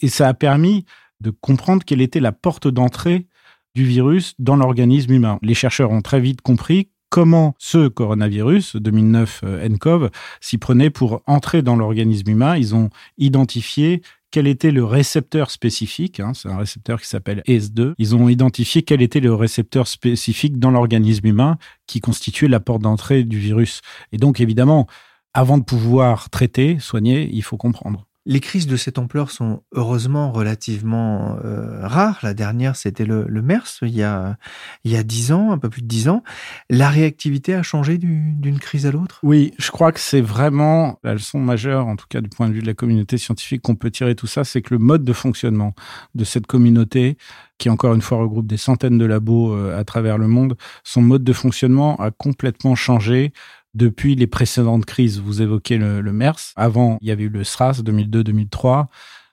Et 0.00 0.08
ça 0.08 0.28
a 0.28 0.34
permis 0.34 0.84
de 1.20 1.30
comprendre 1.30 1.84
quelle 1.84 2.00
était 2.00 2.20
la 2.20 2.32
porte 2.32 2.68
d'entrée 2.68 3.26
du 3.74 3.84
virus 3.84 4.34
dans 4.38 4.56
l'organisme 4.56 5.12
humain. 5.12 5.38
Les 5.42 5.54
chercheurs 5.54 5.90
ont 5.90 6.02
très 6.02 6.20
vite 6.20 6.40
compris 6.42 6.90
comment 7.10 7.54
ce 7.58 7.86
coronavirus 7.88 8.76
2009 8.76 9.40
euh, 9.44 9.68
nCoV 9.68 10.10
s'y 10.40 10.58
prenait 10.58 10.90
pour 10.90 11.22
entrer 11.26 11.62
dans 11.62 11.76
l'organisme 11.76 12.28
humain. 12.28 12.56
Ils 12.56 12.74
ont 12.74 12.90
identifié 13.18 14.02
quel 14.32 14.48
était 14.48 14.72
le 14.72 14.84
récepteur 14.84 15.52
spécifique, 15.52 16.18
hein, 16.18 16.32
c'est 16.34 16.48
un 16.48 16.56
récepteur 16.56 17.00
qui 17.00 17.06
s'appelle 17.06 17.44
ACE2, 17.46 17.92
ils 17.98 18.16
ont 18.16 18.28
identifié 18.28 18.82
quel 18.82 19.00
était 19.00 19.20
le 19.20 19.32
récepteur 19.32 19.86
spécifique 19.86 20.58
dans 20.58 20.72
l'organisme 20.72 21.24
humain 21.28 21.56
qui 21.86 22.00
constituait 22.00 22.48
la 22.48 22.58
porte 22.58 22.82
d'entrée 22.82 23.22
du 23.22 23.38
virus. 23.38 23.80
Et 24.10 24.16
donc 24.16 24.40
évidemment, 24.40 24.88
avant 25.34 25.56
de 25.56 25.62
pouvoir 25.62 26.30
traiter, 26.30 26.80
soigner, 26.80 27.30
il 27.32 27.44
faut 27.44 27.56
comprendre. 27.56 28.08
Les 28.26 28.40
crises 28.40 28.66
de 28.66 28.76
cette 28.76 28.98
ampleur 28.98 29.30
sont 29.30 29.62
heureusement 29.72 30.32
relativement 30.32 31.36
euh, 31.44 31.86
rares. 31.86 32.20
La 32.22 32.32
dernière, 32.32 32.74
c'était 32.76 33.04
le, 33.04 33.26
le, 33.28 33.42
MERS 33.42 33.80
il 33.82 33.94
y 33.94 34.02
a 34.02 34.36
il 34.84 34.92
y 34.92 34.96
a 34.96 35.02
dix 35.02 35.32
ans, 35.32 35.52
un 35.52 35.58
peu 35.58 35.68
plus 35.68 35.82
de 35.82 35.86
dix 35.86 36.08
ans. 36.08 36.22
La 36.70 36.88
réactivité 36.88 37.54
a 37.54 37.62
changé 37.62 37.98
d'une 37.98 38.58
crise 38.58 38.86
à 38.86 38.90
l'autre? 38.90 39.20
Oui, 39.22 39.52
je 39.58 39.70
crois 39.70 39.92
que 39.92 40.00
c'est 40.00 40.20
vraiment 40.20 40.98
la 41.02 41.14
leçon 41.14 41.38
majeure, 41.38 41.86
en 41.86 41.96
tout 41.96 42.06
cas 42.08 42.20
du 42.20 42.28
point 42.28 42.48
de 42.48 42.54
vue 42.54 42.62
de 42.62 42.66
la 42.66 42.74
communauté 42.74 43.18
scientifique, 43.18 43.62
qu'on 43.62 43.74
peut 43.74 43.90
tirer 43.90 44.14
tout 44.14 44.26
ça, 44.26 44.44
c'est 44.44 44.62
que 44.62 44.72
le 44.72 44.78
mode 44.78 45.04
de 45.04 45.12
fonctionnement 45.12 45.74
de 46.14 46.24
cette 46.24 46.46
communauté, 46.46 47.18
qui 47.58 47.68
encore 47.70 47.94
une 47.94 48.02
fois 48.02 48.18
regroupe 48.18 48.46
des 48.46 48.56
centaines 48.56 48.98
de 48.98 49.04
labos 49.04 49.54
euh, 49.54 49.78
à 49.78 49.84
travers 49.84 50.18
le 50.18 50.28
monde, 50.28 50.56
son 50.82 51.02
mode 51.02 51.24
de 51.24 51.32
fonctionnement 51.32 51.96
a 51.96 52.10
complètement 52.10 52.74
changé 52.74 53.32
depuis 53.74 54.14
les 54.14 54.26
précédentes 54.26 54.84
crises. 54.84 55.20
Vous 55.20 55.42
évoquez 55.42 55.78
le, 55.78 56.02
MERS. 56.12 56.52
Avant, 56.56 56.98
il 57.00 57.08
y 57.08 57.10
avait 57.10 57.24
eu 57.24 57.28
le 57.28 57.44
SRAS 57.44 57.82
2002-2003. 57.82 58.86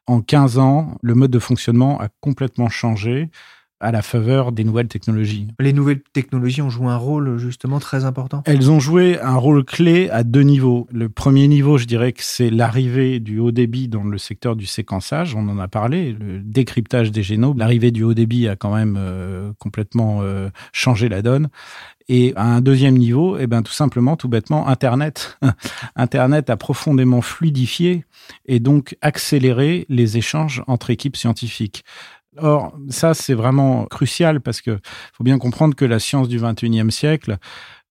En 0.08 0.22
15 0.22 0.58
ans, 0.58 0.98
le 1.02 1.14
mode 1.14 1.32
de 1.32 1.40
fonctionnement 1.40 2.00
a 2.00 2.10
complètement 2.20 2.70
changé 2.70 3.30
à 3.82 3.92
la 3.92 4.02
faveur 4.02 4.52
des 4.52 4.64
nouvelles 4.64 4.88
technologies. 4.88 5.48
Les 5.60 5.74
nouvelles 5.74 6.02
technologies 6.14 6.62
ont 6.62 6.70
joué 6.70 6.88
un 6.88 6.98
rôle 6.98 7.38
justement 7.38 7.80
très 7.80 8.06
important 8.06 8.44
Elles 8.46 8.72
ont 8.72 8.80
joué 8.80 9.20
un 9.20 9.36
rôle 9.36 9.66
clé 9.66 10.10
à 10.10 10.24
deux 10.24 10.44
niveaux. 10.44 10.88
Le 10.92 11.10
premier 11.10 11.48
niveau, 11.48 11.78
je 11.78 11.86
dirais 11.86 12.14
que 12.14 12.24
c'est 12.24 12.50
l'arrivée 12.50 13.20
du 13.20 13.40
haut 13.40 13.52
débit 13.52 13.88
dans 13.88 14.04
le 14.04 14.18
secteur 14.18 14.56
du 14.56 14.66
séquençage, 14.66 15.36
on 15.36 15.48
en 15.50 15.60
a 15.60 15.68
parlé, 15.68 16.14
le 16.14 16.40
décryptage 16.40 17.12
des 17.12 17.24
génomes. 17.24 17.58
L'arrivée 17.58 17.92
du 17.92 18.04
haut 18.04 18.14
débit 18.14 18.48
a 18.48 18.56
quand 18.56 18.74
même 18.74 18.96
euh, 18.98 19.52
complètement 19.60 20.20
euh, 20.22 20.50
changé 20.72 21.10
la 21.10 21.22
donne. 21.22 21.50
Et 22.08 22.34
à 22.36 22.44
un 22.44 22.62
deuxième 22.62 22.98
niveau, 22.98 23.38
eh 23.38 23.48
ben, 23.48 23.62
tout 23.62 23.72
simplement, 23.72 24.18
tout 24.18 24.28
bêtement, 24.28 24.68
Internet. 24.68 25.40
Internet 25.96 26.50
a 26.50 26.58
profondément 26.58 27.22
fluidifié 27.22 28.06
et 28.46 28.60
donc 28.60 28.98
accéléré 29.02 29.86
les 29.88 30.18
échanges 30.18 30.64
entre 30.68 30.90
équipes 30.90 31.16
scientifiques. 31.16 31.86
Or, 32.38 32.74
ça, 32.90 33.14
c'est 33.14 33.34
vraiment 33.34 33.86
crucial 33.86 34.40
parce 34.40 34.62
que 34.62 34.80
faut 35.14 35.24
bien 35.24 35.38
comprendre 35.38 35.76
que 35.76 35.84
la 35.84 36.00
science 36.00 36.30
du 36.30 36.40
21e 36.40 36.90
siècle, 36.90 37.38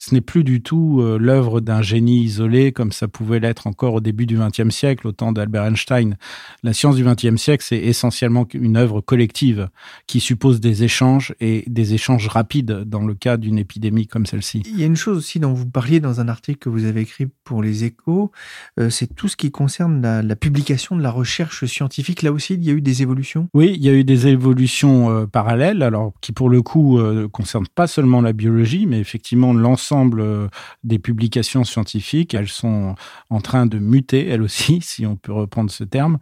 ce 0.00 0.14
n'est 0.14 0.22
plus 0.22 0.44
du 0.44 0.62
tout 0.62 1.00
euh, 1.00 1.18
l'œuvre 1.18 1.60
d'un 1.60 1.82
génie 1.82 2.22
isolé 2.22 2.72
comme 2.72 2.90
ça 2.90 3.06
pouvait 3.06 3.38
l'être 3.38 3.66
encore 3.66 3.92
au 3.94 4.00
début 4.00 4.24
du 4.24 4.38
XXe 4.38 4.74
siècle, 4.74 5.06
au 5.06 5.12
temps 5.12 5.30
d'Albert 5.30 5.66
Einstein. 5.66 6.16
La 6.62 6.72
science 6.72 6.96
du 6.96 7.04
XXe 7.04 7.36
siècle, 7.36 7.62
c'est 7.66 7.78
essentiellement 7.78 8.48
une 8.54 8.78
œuvre 8.78 9.02
collective 9.02 9.68
qui 10.06 10.20
suppose 10.20 10.58
des 10.58 10.84
échanges 10.84 11.34
et 11.38 11.64
des 11.66 11.92
échanges 11.92 12.28
rapides 12.28 12.84
dans 12.86 13.04
le 13.04 13.12
cas 13.14 13.36
d'une 13.36 13.58
épidémie 13.58 14.06
comme 14.06 14.24
celle-ci. 14.24 14.62
Il 14.64 14.80
y 14.80 14.84
a 14.84 14.86
une 14.86 14.96
chose 14.96 15.18
aussi 15.18 15.38
dont 15.38 15.52
vous 15.52 15.68
parliez 15.68 16.00
dans 16.00 16.18
un 16.18 16.28
article 16.28 16.60
que 16.60 16.70
vous 16.70 16.86
avez 16.86 17.02
écrit 17.02 17.26
pour 17.44 17.62
les 17.62 17.84
échos, 17.84 18.32
euh, 18.78 18.88
c'est 18.88 19.14
tout 19.14 19.28
ce 19.28 19.36
qui 19.36 19.50
concerne 19.50 20.00
la, 20.00 20.22
la, 20.22 20.36
publication 20.36 20.96
de 20.96 21.02
la 21.02 21.10
recherche 21.10 21.66
scientifique. 21.66 22.22
Là 22.22 22.32
aussi, 22.32 22.54
il 22.54 22.64
y 22.64 22.70
a 22.70 22.72
eu 22.72 22.80
des 22.80 23.02
évolutions? 23.02 23.48
Oui, 23.52 23.74
il 23.76 23.84
y 23.84 23.90
a 23.90 23.92
eu 23.92 24.04
des 24.04 24.28
évolutions 24.28 25.10
euh, 25.10 25.26
parallèles, 25.26 25.82
alors 25.82 26.14
qui 26.22 26.32
pour 26.32 26.48
le 26.48 26.62
coup 26.62 26.98
ne 26.98 27.26
concernent 27.26 27.66
pas 27.74 27.86
seulement 27.86 28.22
la 28.22 28.32
biologie, 28.32 28.86
mais 28.86 28.98
effectivement 28.98 29.52
l'ensemble 29.52 29.89
euh, 29.92 30.48
des 30.84 30.98
publications 30.98 31.64
scientifiques. 31.64 32.34
Elles 32.34 32.48
sont 32.48 32.94
en 33.30 33.40
train 33.40 33.66
de 33.66 33.78
muter, 33.78 34.28
elles 34.28 34.42
aussi, 34.42 34.80
si 34.82 35.06
on 35.06 35.16
peut 35.16 35.32
reprendre 35.32 35.70
ce 35.70 35.84
terme, 35.84 36.18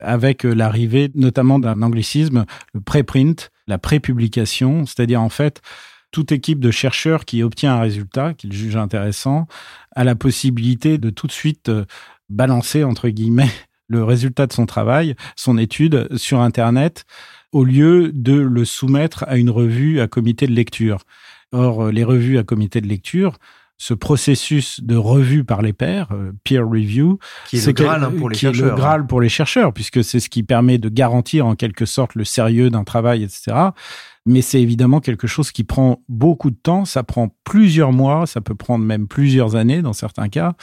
avec 0.00 0.44
euh, 0.44 0.52
l'arrivée 0.52 1.10
notamment 1.14 1.58
d'un 1.58 1.82
anglicisme, 1.82 2.44
le 2.72 2.80
préprint, 2.80 3.50
la 3.66 3.78
prépublication, 3.78 4.86
c'est-à-dire 4.86 5.22
en 5.22 5.28
fait 5.28 5.62
toute 6.10 6.30
équipe 6.30 6.60
de 6.60 6.70
chercheurs 6.70 7.24
qui 7.24 7.42
obtient 7.42 7.74
un 7.74 7.80
résultat 7.80 8.34
qu'il 8.34 8.52
juge 8.52 8.76
intéressant 8.76 9.46
a 9.96 10.04
la 10.04 10.14
possibilité 10.14 10.98
de 10.98 11.10
tout 11.10 11.26
de 11.26 11.32
suite 11.32 11.68
euh, 11.70 11.84
balancer 12.28 12.84
entre 12.84 13.08
guillemets 13.08 13.50
le 13.88 14.04
résultat 14.04 14.46
de 14.46 14.52
son 14.52 14.66
travail, 14.66 15.16
son 15.36 15.58
étude 15.58 16.08
sur 16.16 16.40
Internet, 16.40 17.04
au 17.52 17.64
lieu 17.64 18.10
de 18.12 18.32
le 18.32 18.64
soumettre 18.64 19.24
à 19.28 19.36
une 19.36 19.50
revue 19.50 20.00
à 20.00 20.08
comité 20.08 20.46
de 20.46 20.52
lecture. 20.52 21.00
Or, 21.52 21.84
euh, 21.84 21.92
les 21.92 22.04
revues 22.04 22.38
à 22.38 22.44
comité 22.44 22.80
de 22.80 22.88
lecture, 22.88 23.38
ce 23.78 23.94
processus 23.94 24.82
de 24.82 24.96
revue 24.96 25.44
par 25.44 25.60
les 25.60 25.72
pairs, 25.72 26.08
euh, 26.12 26.32
peer 26.44 26.66
review, 26.66 27.18
qui 27.48 27.56
est, 27.56 27.66
le 27.66 27.72
Graal, 27.72 28.04
hein, 28.04 28.12
pour 28.16 28.30
les 28.30 28.36
chercheurs. 28.36 28.70
le 28.70 28.74
Graal 28.74 29.06
pour 29.06 29.20
les 29.20 29.28
chercheurs, 29.28 29.72
puisque 29.72 30.04
c'est 30.04 30.20
ce 30.20 30.28
qui 30.28 30.42
permet 30.42 30.78
de 30.78 30.88
garantir 30.88 31.46
en 31.46 31.54
quelque 31.56 31.84
sorte 31.84 32.14
le 32.14 32.24
sérieux 32.24 32.70
d'un 32.70 32.84
travail, 32.84 33.24
etc 33.24 33.70
mais 34.24 34.40
c'est 34.40 34.60
évidemment 34.60 35.00
quelque 35.00 35.26
chose 35.26 35.50
qui 35.50 35.64
prend 35.64 36.02
beaucoup 36.08 36.50
de 36.50 36.56
temps. 36.56 36.84
Ça 36.84 37.02
prend 37.02 37.34
plusieurs 37.44 37.92
mois, 37.92 38.26
ça 38.26 38.40
peut 38.40 38.54
prendre 38.54 38.84
même 38.84 39.08
plusieurs 39.08 39.56
années 39.56 39.82
dans 39.82 39.92
certains 39.92 40.28
cas. 40.28 40.54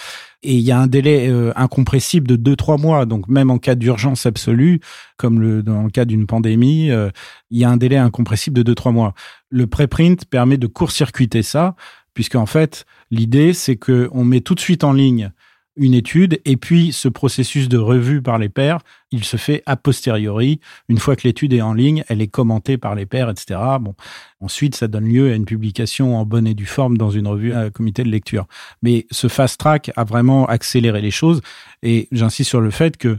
Et 0.43 0.55
il 0.55 0.61
y 0.61 0.71
a 0.71 0.79
un 0.79 0.87
délai 0.87 1.27
euh, 1.29 1.51
incompressible 1.55 2.27
de 2.27 2.37
deux 2.37 2.55
trois 2.55 2.77
mois. 2.77 3.05
Donc 3.05 3.27
même 3.27 3.51
en 3.51 3.57
cas 3.57 3.75
d'urgence 3.75 4.25
absolue, 4.25 4.79
comme 5.17 5.41
le, 5.41 5.61
dans 5.61 5.83
le 5.83 5.89
cas 5.89 6.05
d'une 6.05 6.25
pandémie, 6.25 6.89
euh, 6.89 7.09
il 7.49 7.57
y 7.57 7.65
a 7.65 7.69
un 7.69 7.77
délai 7.77 7.97
incompressible 7.97 8.55
de 8.55 8.63
deux 8.63 8.75
trois 8.75 8.93
mois. 8.93 9.13
Le 9.49 9.67
préprint 9.67 10.23
permet 10.25 10.57
de 10.57 10.67
court-circuiter 10.67 11.43
ça, 11.43 11.75
puisque 12.13 12.35
en 12.35 12.45
fait 12.45 12.85
l'idée 13.11 13.53
c'est 13.53 13.75
que 13.75 14.09
on 14.13 14.23
met 14.23 14.41
tout 14.41 14.55
de 14.55 14.61
suite 14.61 14.85
en 14.85 14.93
ligne 14.93 15.31
une 15.79 15.93
étude 15.93 16.41
et 16.45 16.57
puis 16.57 16.91
ce 16.91 17.07
processus 17.07 17.69
de 17.69 17.77
revue 17.77 18.21
par 18.21 18.37
les 18.37 18.49
pairs, 18.49 18.79
il 19.11 19.23
se 19.23 19.37
fait 19.37 19.63
a 19.65 19.75
posteriori. 19.75 20.59
Une 20.89 20.99
fois 20.99 21.15
que 21.15 21.27
l'étude 21.27 21.53
est 21.53 21.61
en 21.61 21.73
ligne, 21.73 22.03
elle 22.09 22.21
est 22.21 22.27
commentée 22.27 22.77
par 22.77 22.93
les 22.93 23.05
pairs, 23.05 23.29
etc. 23.29 23.59
Bon, 23.79 23.95
ensuite, 24.41 24.75
ça 24.75 24.87
donne 24.87 25.07
lieu 25.07 25.31
à 25.31 25.35
une 25.35 25.45
publication 25.45 26.17
en 26.17 26.25
bonne 26.25 26.45
et 26.45 26.53
due 26.53 26.65
forme 26.65 26.97
dans 26.97 27.09
une 27.09 27.27
revue 27.27 27.53
à 27.53 27.69
comité 27.69 28.03
de 28.03 28.09
lecture. 28.09 28.45
Mais 28.83 29.07
ce 29.09 29.27
fast 29.27 29.59
track 29.59 29.91
a 29.95 30.03
vraiment 30.03 30.45
accéléré 30.45 31.01
les 31.01 31.11
choses 31.11 31.41
et 31.81 32.07
j'insiste 32.11 32.49
sur 32.49 32.61
le 32.61 32.69
fait 32.69 32.97
que 32.97 33.17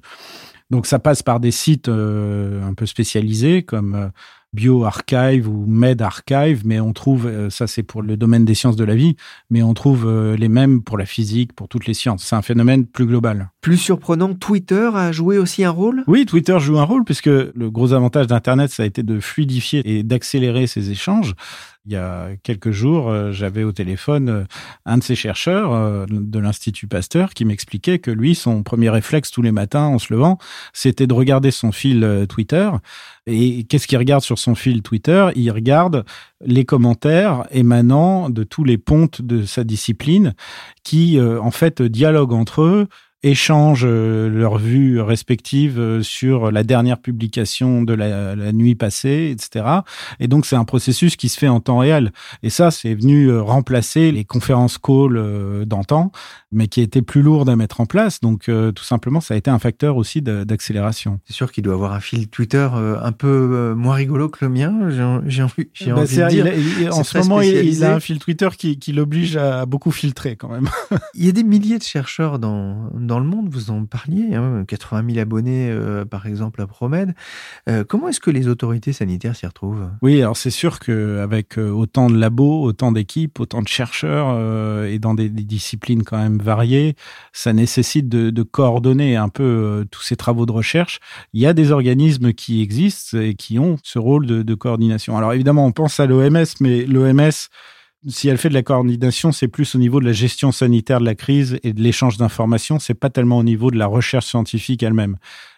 donc 0.71 0.87
ça 0.87 1.01
passe 1.01 1.23
par 1.23 1.41
des 1.41 1.51
sites 1.51 1.89
euh, 1.89 2.63
un 2.65 2.75
peu 2.75 2.87
spécialisés 2.87 3.63
comme 3.65 3.95
euh, 3.95 4.09
BioArchive 4.53 5.49
ou 5.49 5.65
MedArchive, 5.67 6.63
mais 6.65 6.81
on 6.81 6.93
trouve, 6.93 7.27
euh, 7.27 7.51
ça 7.51 7.67
c'est 7.67 7.83
pour 7.83 8.03
le 8.03 8.17
domaine 8.17 8.45
des 8.45 8.55
sciences 8.55 8.77
de 8.77 8.85
la 8.85 8.95
vie, 8.95 9.17
mais 9.49 9.63
on 9.63 9.75
trouve 9.75 10.07
euh, 10.07 10.37
les 10.37 10.49
mêmes 10.49 10.83
pour 10.83 10.99
la 10.99 11.07
physique, 11.07 11.53
pour 11.53 11.69
toutes 11.69 11.87
les 11.87 11.95
sciences. 11.95 12.25
C'est 12.25 12.37
un 12.37 12.43
phénomène 12.43 12.87
plus 12.87 13.07
global. 13.07 13.51
Plus 13.61 13.77
surprenant, 13.77 14.33
Twitter 14.35 14.91
a 14.95 15.13
joué 15.13 15.37
aussi 15.37 15.65
un 15.65 15.71
rôle? 15.71 16.03
Oui, 16.07 16.25
Twitter 16.25 16.59
joue 16.61 16.79
un 16.79 16.85
rôle 16.85 17.05
puisque 17.05 17.27
le 17.27 17.71
gros 17.71 17.93
avantage 17.93 18.27
d'Internet, 18.27 18.71
ça 18.71 18.85
a 18.85 18.87
été 18.87 19.03
de 19.03 19.21
fluidifier 19.21 19.83
et 19.85 20.03
d'accélérer 20.03 20.67
ces 20.67 20.91
échanges. 20.91 21.35
Il 21.87 21.93
y 21.93 21.97
a 21.97 22.29
quelques 22.43 22.71
jours, 22.73 23.11
euh, 23.11 23.33
j'avais 23.33 23.65
au 23.65 23.73
téléphone 23.73 24.29
euh, 24.29 24.45
un 24.85 24.99
de 24.99 25.03
ces 25.03 25.15
chercheurs 25.15 25.73
euh, 25.73 26.05
de 26.09 26.39
l'Institut 26.39 26.87
Pasteur 26.87 27.33
qui 27.33 27.47
m'expliquait 27.47 27.99
que 27.99 28.11
lui, 28.11 28.35
son 28.35 28.63
premier 28.63 28.91
réflexe 28.91 29.31
tous 29.31 29.41
les 29.41 29.51
matins 29.51 29.85
en 29.85 29.99
se 29.99 30.13
levant, 30.13 30.39
c'était 30.75 31.07
de 31.07 31.15
regarder 31.15 31.51
son 31.51 31.73
fil 31.73 32.27
Twitter. 32.29 32.71
Et 33.27 33.65
qu'est-ce 33.65 33.87
qu'il 33.87 33.97
regarde 33.97 34.23
sur 34.23 34.39
son 34.39 34.55
fil 34.55 34.83
Twitter? 34.83 35.29
Il 35.37 35.51
regarde 35.51 36.05
les 36.45 36.65
commentaires 36.65 37.45
émanant 37.51 38.29
de 38.29 38.43
tous 38.45 38.65
les 38.65 38.79
pontes 38.79 39.23
de 39.23 39.45
sa 39.45 39.65
discipline 39.65 40.35
qui, 40.83 41.19
en 41.21 41.51
fait, 41.51 41.83
dialoguent 41.83 42.33
entre 42.33 42.63
eux 42.63 42.89
échangent 43.23 43.87
euh, 43.87 44.29
leurs 44.29 44.59
vues 44.59 45.01
respectives 45.01 45.79
euh, 45.79 46.03
sur 46.03 46.51
la 46.51 46.63
dernière 46.63 46.99
publication 46.99 47.83
de 47.83 47.93
la, 47.93 48.53
nuit 48.53 48.75
passée, 48.75 49.35
etc. 49.35 49.65
Et 50.21 50.29
donc 50.29 50.47
c'est 50.47 50.57
un 50.57 50.65
processus 50.65 51.17
qui 51.17 51.29
se 51.29 51.39
fait 51.39 51.49
en 51.49 51.61
temps 51.61 51.79
réel. 51.79 52.13
Et 52.43 52.51
ça, 52.51 52.71
c'est 52.71 52.95
venu 52.95 53.27
euh, 53.27 53.43
remplacer 53.43 54.13
les 54.13 54.25
conférences 54.25 54.79
call 54.79 55.65
d'antan. 55.67 56.13
Mais 56.53 56.67
qui 56.67 56.81
était 56.81 57.03
plus 57.03 57.23
lourde 57.23 57.49
à 57.49 57.55
mettre 57.55 57.81
en 57.81 57.87
place. 57.87 58.21
Donc, 58.21 58.49
euh, 58.49 58.73
tout 58.73 58.83
simplement, 58.83 59.21
ça 59.21 59.35
a 59.35 59.37
été 59.37 59.51
un 59.51 59.59
facteur 59.59 59.97
aussi 59.97 60.21
d'accélération. 60.21 61.21
C'est 61.25 61.33
sûr 61.33 61.53
qu'il 61.53 61.63
doit 61.63 61.75
avoir 61.75 61.93
un 61.93 62.01
fil 62.01 62.29
Twitter 62.29 62.69
euh, 62.75 62.97
un 63.01 63.13
peu 63.13 63.29
euh, 63.29 63.75
moins 63.75 63.95
rigolo 63.95 64.29
que 64.29 64.45
le 64.45 64.51
mien. 64.51 64.91
J'ai 64.91 65.03
envie, 65.43 65.71
bah, 65.87 65.95
envie 65.95 66.17
de 66.17 66.29
dire. 66.29 66.97
en 66.97 67.05
ce 67.05 67.19
moment, 67.19 67.41
il, 67.41 67.85
a 67.85 67.95
un 67.95 68.01
fil 68.01 68.19
Twitter 68.19 68.49
qui, 68.57 68.79
qui 68.79 68.93
l'oblige 68.93 69.37
à 69.37 69.65
beaucoup 69.65 69.93
filtrer 69.93 70.35
quand 70.37 70.49
même. 70.49 70.69
il 71.15 71.25
y 71.25 71.29
a 71.29 71.33
des 71.33 71.45
milliers 71.45 71.79
de 71.79 71.85
chercheurs 71.85 72.41
dans, 72.41 72.91
dans 72.95 73.21
le 73.21 73.27
monde, 73.27 73.49
vous 73.49 73.71
en 73.71 73.85
parliez, 73.85 74.35
hein, 74.35 74.65
80 74.67 75.05
000 75.09 75.19
abonnés 75.21 75.73
par 76.11 76.27
exemple 76.27 76.63
à 76.63 76.67
Promed. 76.67 77.15
comment 77.89 78.09
est-ce 78.09 78.21
que 78.21 78.31
les 78.31 78.49
autorités 78.49 78.93
sanitaires 78.93 79.37
s'y 79.37 79.47
retrouvent? 79.47 79.89
Oui, 80.03 80.21
alors 80.21 80.37
c'est 80.37 80.51
sûr 80.51 80.81
qu'avec 80.81 81.59
autant 81.59 82.11
de 82.11 82.19
labos, 82.19 82.63
autant 82.63 82.93
d'équipes, 82.93 83.39
autant 83.41 83.63
de 83.63 83.69
chercheurs 83.69 84.85
et 84.87 84.99
dans 84.99 85.15
des, 85.15 85.29
des 85.29 85.45
disciplines 85.45 86.03
quand 86.03 86.19
même 86.19 86.40
variés, 86.41 86.95
ça 87.33 87.53
nécessite 87.53 88.09
de, 88.09 88.43
coordonner 88.43 89.17
un 89.17 89.29
peu 89.29 89.43
euh, 89.43 89.85
tous 89.91 90.03
ces 90.03 90.17
travaux 90.17 90.47
de 90.47 90.53
recherche. 90.53 90.99
Il 91.33 91.41
y 91.41 91.47
a 91.47 91.53
des 91.53 91.73
organismes 91.73 92.33
qui 92.33 92.63
existent 92.63 93.19
et 93.19 93.35
qui 93.35 93.59
ont 93.59 93.77
ce 93.83 93.99
rôle 93.99 94.27
de, 94.27 94.55
coordination. 94.55 95.17
Alors 95.17 95.33
évidemment, 95.33 95.65
on 95.65 95.73
pense 95.73 96.01
à 96.01 96.07
l'OMS, 96.07 96.45
mais 96.61 96.85
l'OMS, 96.85 97.31
si 98.09 98.29
elle 98.29 98.39
fait 98.39 98.49
de 98.49 98.55
la 98.55 98.63
coordination, 98.63 99.33
c'est 99.33 99.49
plus 99.49 99.75
au 99.75 99.79
niveau 99.79 100.01
de 100.01 100.07
la 100.07 100.13
gestion 100.13 100.53
sanitaire 100.53 101.01
de 101.01 101.05
la 101.05 101.15
crise 101.15 101.59
et 101.63 101.73
de 101.73 101.81
l'échange 101.83 102.17
d'informations. 102.17 102.79
C'est 102.79 102.95
pas 102.95 103.11
tellement 103.11 103.39
au 103.39 103.43
niveau 103.43 103.71
de 103.71 103.79
la 103.79 103.87
recherche 103.87 104.27
scientifique 104.27 104.83
elle-même. 104.83 105.17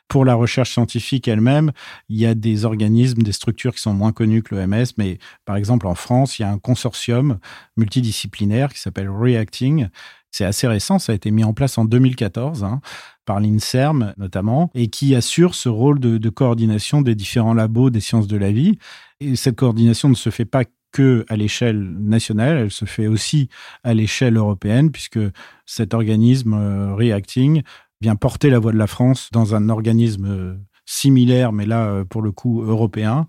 Pour 0.08 0.26
la 0.26 0.34
recherche 0.34 0.72
scientifique 0.72 1.26
elle-même, 1.26 1.72
il 2.10 2.18
y 2.18 2.26
a 2.26 2.34
des 2.34 2.66
organismes, 2.66 3.22
des 3.22 3.32
structures 3.32 3.74
qui 3.74 3.80
sont 3.80 3.94
moins 3.94 4.12
connues 4.12 4.42
que 4.42 4.54
l'OMS, 4.54 4.84
mais 4.98 5.18
par 5.46 5.56
exemple 5.56 5.86
en 5.86 5.94
France, 5.94 6.38
il 6.38 6.42
y 6.42 6.44
a 6.44 6.50
un 6.50 6.58
consortium 6.58 7.38
multidisciplinaire 7.78 8.74
qui 8.74 8.78
s'appelle 8.78 9.08
Reacting, 9.08 9.88
c'est 10.32 10.44
assez 10.44 10.66
récent, 10.66 10.98
ça 10.98 11.12
a 11.12 11.14
été 11.14 11.30
mis 11.30 11.44
en 11.44 11.52
place 11.52 11.78
en 11.78 11.84
2014 11.84 12.64
hein, 12.64 12.80
par 13.24 13.38
l'INSERM 13.38 14.14
notamment, 14.16 14.70
et 14.74 14.88
qui 14.88 15.14
assure 15.14 15.54
ce 15.54 15.68
rôle 15.68 16.00
de, 16.00 16.28
coordination 16.30 17.02
des 17.02 17.14
différents 17.14 17.54
labos 17.54 17.90
des 17.90 18.00
sciences 18.00 18.26
de 18.26 18.36
la 18.36 18.50
vie. 18.50 18.78
Et 19.20 19.36
cette 19.36 19.56
coordination 19.56 20.08
ne 20.08 20.14
se 20.14 20.30
fait 20.30 20.46
pas 20.46 20.64
que 20.90 21.24
à 21.28 21.36
l'échelle 21.36 21.80
nationale, 21.80 22.56
elle 22.56 22.70
se 22.70 22.84
fait 22.84 23.06
aussi 23.06 23.48
à 23.84 23.94
l'échelle 23.94 24.36
européenne, 24.36 24.90
puisque 24.90 25.20
cet 25.66 25.94
organisme 25.94 26.54
euh, 26.54 26.94
Reacting 26.94 27.62
vient 28.00 28.16
porter 28.16 28.50
la 28.50 28.58
voix 28.58 28.72
de 28.72 28.78
la 28.78 28.86
France 28.86 29.28
dans 29.32 29.54
un 29.54 29.68
organisme 29.68 30.26
euh, 30.26 30.54
similaire, 30.92 31.52
mais 31.52 31.66
là, 31.66 31.86
euh, 31.86 32.04
pour 32.04 32.22
le 32.22 32.32
coup, 32.32 32.62
européen, 32.62 33.26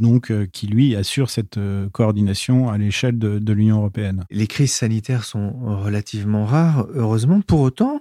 donc 0.00 0.30
euh, 0.30 0.46
qui, 0.52 0.66
lui, 0.66 0.96
assure 0.96 1.30
cette 1.30 1.58
euh, 1.58 1.88
coordination 1.90 2.70
à 2.70 2.76
l'échelle 2.76 3.18
de, 3.18 3.52
l'Union 3.52 3.78
européenne. 3.78 4.24
Les 4.30 4.48
crises 4.48 4.72
sanitaires 4.72 5.24
sont 5.24 5.52
relativement 5.62 6.44
rares, 6.44 6.86
heureusement. 6.92 7.40
Pour 7.40 7.60
autant, 7.60 8.00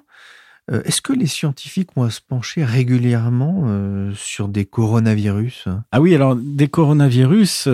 est-ce 0.71 1.01
que 1.01 1.13
les 1.13 1.27
scientifiques 1.27 1.89
vont 1.95 2.09
se 2.09 2.21
pencher 2.21 2.63
régulièrement 2.63 3.67
sur 4.15 4.47
des 4.47 4.65
coronavirus? 4.65 5.67
Ah 5.91 5.99
oui, 5.99 6.15
alors 6.15 6.37
des 6.37 6.69
coronavirus, 6.69 7.67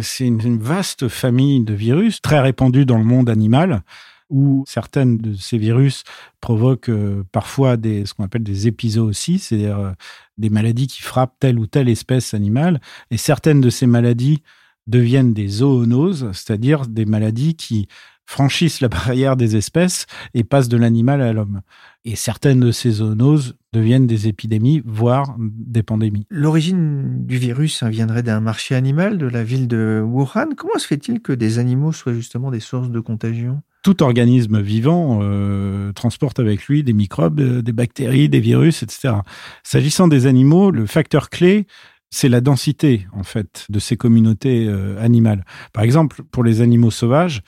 c'est 0.00 0.26
une, 0.26 0.58
vaste 0.58 1.08
famille 1.08 1.64
de 1.64 1.74
virus 1.74 2.22
très 2.22 2.40
répandue 2.40 2.86
dans 2.86 2.98
le 2.98 3.04
monde 3.04 3.28
animal 3.28 3.82
où 4.30 4.64
certaines 4.66 5.18
de 5.18 5.34
ces 5.34 5.58
virus 5.58 6.04
provoquent 6.40 6.88
euh, 6.88 7.24
parfois 7.32 7.76
des, 7.76 8.06
ce 8.06 8.14
qu'on 8.14 8.24
appelle 8.24 8.42
des 8.42 8.98
aussi, 8.98 9.38
c'est-à-dire 9.38 9.78
euh, 9.78 9.92
des 10.38 10.50
maladies 10.50 10.86
qui 10.86 11.02
frappent 11.02 11.36
telle 11.38 11.58
ou 11.58 11.66
telle 11.66 11.88
espèce 11.88 12.34
animale. 12.34 12.80
Et 13.10 13.16
certaines 13.16 13.60
de 13.60 13.70
ces 13.70 13.86
maladies 13.86 14.42
deviennent 14.86 15.32
des 15.32 15.48
zoonoses, 15.48 16.30
c'est-à-dire 16.32 16.86
des 16.86 17.06
maladies 17.06 17.56
qui 17.56 17.88
franchissent 18.26 18.80
la 18.80 18.88
barrière 18.88 19.36
des 19.36 19.56
espèces 19.56 20.06
et 20.34 20.44
passent 20.44 20.68
de 20.68 20.76
l'animal 20.76 21.22
à 21.22 21.32
l'homme. 21.32 21.62
Et 22.04 22.16
certaines 22.16 22.60
de 22.60 22.70
ces 22.70 22.90
zoonoses 22.90 23.56
deviennent 23.72 24.06
des 24.06 24.28
épidémies, 24.28 24.82
voire 24.84 25.36
des 25.38 25.82
pandémies. 25.82 26.26
L'origine 26.30 27.26
du 27.26 27.36
virus 27.38 27.82
viendrait 27.82 28.22
d'un 28.22 28.40
marché 28.40 28.74
animal 28.74 29.18
de 29.18 29.26
la 29.26 29.42
ville 29.42 29.68
de 29.68 30.02
Wuhan. 30.04 30.50
Comment 30.56 30.78
se 30.78 30.86
fait-il 30.86 31.20
que 31.20 31.32
des 31.32 31.58
animaux 31.58 31.92
soient 31.92 32.14
justement 32.14 32.50
des 32.50 32.60
sources 32.60 32.90
de 32.90 33.00
contagion? 33.00 33.62
Tout 33.82 34.02
organisme 34.02 34.60
vivant 34.60 35.20
euh, 35.22 35.92
transporte 35.92 36.40
avec 36.40 36.66
lui 36.66 36.82
des 36.82 36.92
microbes, 36.92 37.40
euh, 37.40 37.62
des 37.62 37.72
bactéries, 37.72 38.28
des 38.28 38.40
virus, 38.40 38.82
etc. 38.82 39.14
S'agissant 39.62 40.08
des 40.08 40.26
animaux, 40.26 40.70
le 40.70 40.86
facteur 40.86 41.30
clé, 41.30 41.66
c'est 42.10 42.28
la 42.28 42.40
densité 42.40 43.06
en 43.12 43.22
fait 43.22 43.66
de 43.68 43.78
ces 43.78 43.96
communautés 43.96 44.66
euh, 44.68 45.00
animales. 45.00 45.44
Par 45.72 45.84
exemple, 45.84 46.22
pour 46.30 46.44
les 46.44 46.60
animaux 46.60 46.90
sauvages, 46.90 47.42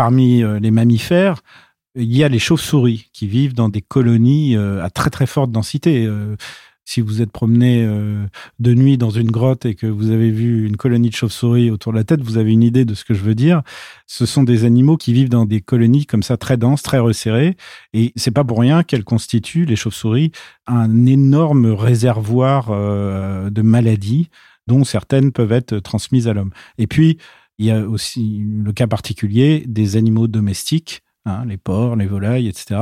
parmi 0.00 0.42
les 0.60 0.70
mammifères, 0.70 1.42
il 1.94 2.16
y 2.16 2.24
a 2.24 2.28
les 2.28 2.38
chauves-souris 2.38 3.10
qui 3.12 3.26
vivent 3.26 3.52
dans 3.54 3.68
des 3.68 3.82
colonies 3.82 4.56
à 4.56 4.88
très 4.88 5.10
très 5.10 5.26
forte 5.26 5.52
densité 5.52 6.08
si 6.90 7.00
vous 7.00 7.22
êtes 7.22 7.30
promené 7.30 7.84
euh, 7.84 8.26
de 8.58 8.74
nuit 8.74 8.98
dans 8.98 9.10
une 9.10 9.30
grotte 9.30 9.64
et 9.64 9.76
que 9.76 9.86
vous 9.86 10.10
avez 10.10 10.32
vu 10.32 10.66
une 10.66 10.76
colonie 10.76 11.08
de 11.08 11.14
chauves-souris 11.14 11.70
autour 11.70 11.92
de 11.92 11.98
la 11.98 12.02
tête, 12.02 12.20
vous 12.20 12.36
avez 12.36 12.50
une 12.50 12.64
idée 12.64 12.84
de 12.84 12.94
ce 12.94 13.04
que 13.04 13.14
je 13.14 13.22
veux 13.22 13.36
dire. 13.36 13.62
Ce 14.08 14.26
sont 14.26 14.42
des 14.42 14.64
animaux 14.64 14.96
qui 14.96 15.12
vivent 15.12 15.28
dans 15.28 15.46
des 15.46 15.60
colonies 15.60 16.04
comme 16.04 16.24
ça 16.24 16.36
très 16.36 16.56
denses, 16.56 16.82
très 16.82 16.98
resserrées, 16.98 17.56
et 17.92 18.12
c'est 18.16 18.32
pas 18.32 18.42
pour 18.42 18.58
rien 18.58 18.82
qu'elles 18.82 19.04
constituent 19.04 19.66
les 19.66 19.76
chauves-souris 19.76 20.32
un 20.66 21.06
énorme 21.06 21.66
réservoir 21.66 22.70
euh, 22.70 23.50
de 23.50 23.62
maladies 23.62 24.28
dont 24.66 24.82
certaines 24.82 25.30
peuvent 25.30 25.52
être 25.52 25.78
transmises 25.78 26.26
à 26.26 26.32
l'homme. 26.32 26.50
Et 26.76 26.88
puis 26.88 27.18
il 27.60 27.66
y 27.66 27.70
a 27.70 27.88
aussi 27.88 28.42
le 28.44 28.72
cas 28.72 28.88
particulier 28.88 29.64
des 29.68 29.96
animaux 29.96 30.26
domestiques 30.26 31.02
Hein, 31.26 31.44
les 31.46 31.58
porcs, 31.58 31.96
les 31.96 32.06
volailles, 32.06 32.48
etc., 32.48 32.80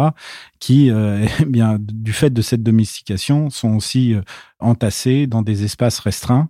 qui, 0.60 0.92
euh, 0.92 1.26
eh 1.40 1.78
du 1.80 2.12
fait 2.12 2.30
de 2.30 2.40
cette 2.40 2.62
domestication, 2.62 3.50
sont 3.50 3.74
aussi 3.74 4.14
euh, 4.14 4.20
entassés 4.60 5.26
dans 5.26 5.42
des 5.42 5.64
espaces 5.64 5.98
restreints 5.98 6.48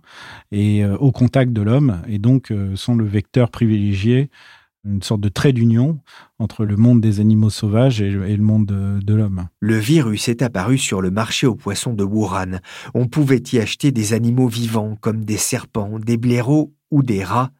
et 0.51 0.83
euh, 0.83 0.95
au 0.97 1.11
contact 1.11 1.51
de 1.51 1.63
l'homme, 1.63 2.03
et 2.07 2.19
donc 2.19 2.53
sont 2.75 2.95
le 2.95 3.05
vecteur 3.05 3.49
privilégié, 3.49 4.29
une 4.85 5.01
sorte 5.01 5.21
de 5.21 5.29
trait 5.29 5.51
d'union 5.51 5.99
entre 6.37 6.63
le 6.63 6.77
monde 6.77 7.01
des 7.01 7.19
animaux 7.19 7.49
sauvages 7.49 8.01
et, 8.01 8.11
le 8.11 8.37
monde 8.37 8.67
de, 8.67 8.99
de 9.03 9.13
l'homme. 9.15 9.47
Le 9.59 9.77
virus 9.77 10.29
est 10.29 10.43
apparu 10.43 10.77
sur 10.77 11.01
le 11.01 11.09
marché 11.09 11.47
aux 11.47 11.55
poissons 11.55 11.93
de 11.93 12.03
Wuhan. 12.03 12.59
On 12.93 13.07
pouvait 13.07 13.43
y 13.51 13.57
acheter 13.57 13.91
des 13.91 14.13
animaux 14.13 14.47
vivants 14.47 14.95
comme 15.01 15.25
des 15.25 15.37
serpents, 15.37 15.97
des 15.97 16.17
blaireaux 16.17 16.71
ou 16.91 17.03
des 17.03 17.23
rats 17.23 17.51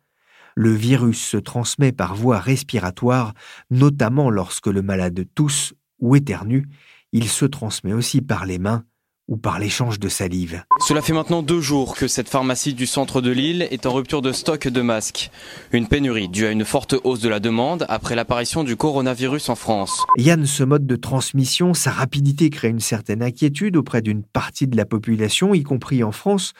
le 0.59 0.73
virus 0.73 1.25
se 1.25 1.37
transmet 1.37 1.93
par 1.93 2.15
voie 2.15 2.37
respiratoire, 2.37 3.33
notamment 3.71 4.29
lorsque 4.29 4.67
le 4.67 4.81
malade 4.81 5.23
tousse 5.33 5.73
ou 5.99 6.17
éternue. 6.17 6.65
Il 7.13 7.29
se 7.29 7.45
transmet 7.45 7.93
aussi 7.93 8.19
par 8.19 8.45
les 8.45 8.59
mains 8.59 8.83
ou 9.29 9.37
par 9.37 9.57
l'échange 9.57 9.99
de 9.99 10.09
salive. 10.09 10.65
Cela 10.85 11.01
fait 11.01 11.13
maintenant 11.13 11.43
deux 11.43 11.61
jours 11.61 11.95
que 11.95 12.09
cette 12.09 12.27
pharmacie 12.27 12.73
du 12.73 12.87
centre 12.87 13.21
de 13.21 13.31
l'île 13.31 13.69
est 13.71 13.85
en 13.85 13.93
rupture 13.93 14.21
de 14.21 14.33
stock 14.33 14.67
de 14.67 14.81
masques. 14.81 15.31
Une 15.71 15.87
pénurie 15.87 16.27
due 16.27 16.47
à 16.47 16.51
une 16.51 16.65
forte 16.65 16.93
hausse 17.05 17.21
de 17.21 17.29
la 17.29 17.39
demande 17.39 17.85
après 17.87 18.15
l'apparition 18.15 18.65
du 18.65 18.75
coronavirus 18.75 19.47
en 19.47 19.55
France. 19.55 20.03
Yann, 20.17 20.45
ce 20.45 20.65
mode 20.65 20.85
de 20.85 20.95
transmission, 20.97 21.73
sa 21.73 21.91
rapidité 21.91 22.49
crée 22.49 22.67
une 22.67 22.81
certaine 22.81 23.23
inquiétude 23.23 23.77
auprès 23.77 24.01
d'une 24.01 24.23
partie 24.23 24.67
de 24.67 24.75
la 24.75 24.85
population, 24.85 25.53
y 25.53 25.63
compris 25.63 26.03
en 26.03 26.11
France, 26.11 26.51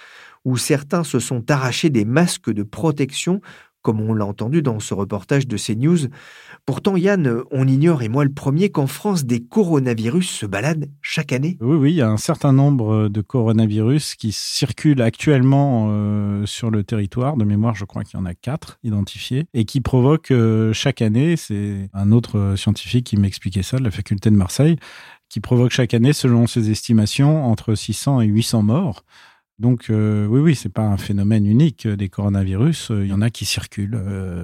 où 0.46 0.56
certains 0.56 1.04
se 1.04 1.20
sont 1.20 1.52
arrachés 1.52 1.90
des 1.90 2.06
masques 2.06 2.52
de 2.52 2.64
protection 2.64 3.42
comme 3.82 4.02
on 4.02 4.14
l'a 4.14 4.26
entendu 4.26 4.62
dans 4.62 4.80
ce 4.80 4.94
reportage 4.94 5.48
de 5.48 5.58
CNews. 5.58 6.10
Pourtant, 6.66 6.98
Yann, 6.98 7.42
on 7.52 7.68
ignore, 7.68 8.02
et 8.04 8.10
moi 8.10 8.24
le 8.24 8.32
premier, 8.32 8.70
qu'en 8.70 8.88
France, 8.88 9.26
des 9.26 9.42
coronavirus 9.42 10.30
se 10.30 10.46
baladent 10.46 10.90
chaque 11.02 11.32
année. 11.32 11.58
Oui, 11.62 11.78
oui, 11.78 11.92
il 11.92 11.96
y 11.96 12.02
a 12.02 12.10
un 12.10 12.18
certain 12.18 12.54
nombre 12.54 13.08
de 13.08 13.22
coronavirus 13.22 14.16
qui 14.16 14.32
circulent 14.32 15.02
actuellement 15.02 15.88
euh, 15.90 16.46
sur 16.46 16.72
le 16.72 16.84
territoire. 16.84 17.38
De 17.38 17.46
mémoire, 17.46 17.76
je 17.76 17.86
crois 17.86 18.04
qu'il 18.04 18.20
y 18.20 18.22
en 18.22 18.26
a 18.26 18.34
quatre 18.34 18.80
identifiés, 18.84 19.46
et 19.54 19.66
qui 19.66 19.82
provoquent 19.82 20.32
euh, 20.32 20.74
chaque 20.74 21.02
année, 21.02 21.38
c'est 21.38 21.90
un 21.94 22.12
autre 22.12 22.56
scientifique 22.58 23.06
qui 23.06 23.18
m'expliquait 23.18 23.64
ça, 23.64 23.78
de 23.78 23.84
la 23.84 23.92
faculté 23.92 24.30
de 24.30 24.36
Marseille, 24.36 24.78
qui 25.30 25.40
provoque 25.40 25.72
chaque 25.72 25.94
année, 25.94 26.14
selon 26.14 26.48
ses 26.48 26.72
estimations, 26.72 27.46
entre 27.46 27.76
600 27.76 28.22
et 28.22 28.26
800 28.26 28.64
morts. 28.64 29.04
Donc 29.60 29.90
euh, 29.90 30.26
oui, 30.26 30.40
oui, 30.40 30.56
c'est 30.56 30.72
pas 30.72 30.84
un 30.84 30.98
phénomène 30.98 31.46
unique 31.46 31.86
euh, 31.86 31.98
des 31.98 32.08
coronavirus. 32.08 32.92
Euh, 32.92 33.04
il 33.04 33.10
y 33.10 33.14
en 33.14 33.22
a 33.22 33.30
qui 33.30 33.46
circulent, 33.46 34.02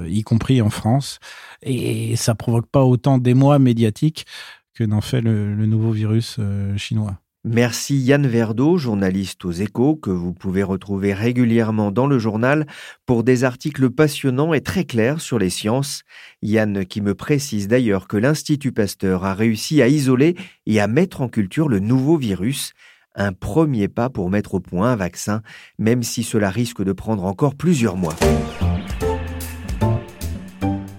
y 0.07 0.21
compris 0.23 0.61
en 0.61 0.69
France, 0.69 1.19
et 1.63 2.15
ça 2.15 2.35
provoque 2.35 2.67
pas 2.67 2.83
autant 2.83 3.17
d'émoi 3.17 3.57
médiatique 3.59 4.25
que 4.73 4.83
n'en 4.83 5.01
fait 5.01 5.21
le, 5.21 5.55
nouveau 5.65 5.91
virus 5.91 6.37
chinois. 6.75 7.17
Merci 7.45 7.97
Yann 7.97 8.25
Verdeau, 8.27 8.77
journaliste 8.77 9.45
aux 9.45 9.51
échos, 9.51 9.95
que 9.95 10.09
vous 10.09 10.33
pouvez 10.33 10.63
retrouver 10.63 11.13
régulièrement 11.13 11.91
dans 11.91 12.07
le 12.07 12.19
journal 12.19 12.65
pour 13.05 13.23
des 13.23 13.43
articles 13.43 13.89
passionnants 13.89 14.53
et 14.53 14.61
très 14.61 14.83
clairs 14.83 15.21
sur 15.21 15.39
les 15.39 15.51
sciences. 15.51 16.01
Yann 16.41 16.85
qui 16.85 17.01
me 17.01 17.13
précise 17.13 17.67
d'ailleurs 17.67 18.07
que 18.07 18.17
l'Institut 18.17 18.71
Pasteur 18.71 19.23
a 19.23 19.33
réussi 19.33 19.81
à 19.81 19.87
isoler 19.87 20.35
et 20.65 20.79
à 20.81 20.87
mettre 20.87 21.21
en 21.21 21.29
culture 21.29 21.69
le 21.69 21.79
nouveau 21.79 22.17
virus 22.17 22.73
un 23.15 23.33
premier 23.33 23.87
pas 23.87 24.09
pour 24.09 24.29
mettre 24.29 24.55
au 24.55 24.59
point 24.59 24.91
un 24.91 24.95
vaccin, 24.95 25.41
même 25.79 26.03
si 26.03 26.23
cela 26.23 26.49
risque 26.49 26.83
de 26.83 26.91
prendre 26.91 27.25
encore 27.25 27.55
plusieurs 27.55 27.97
mois. 27.97 28.15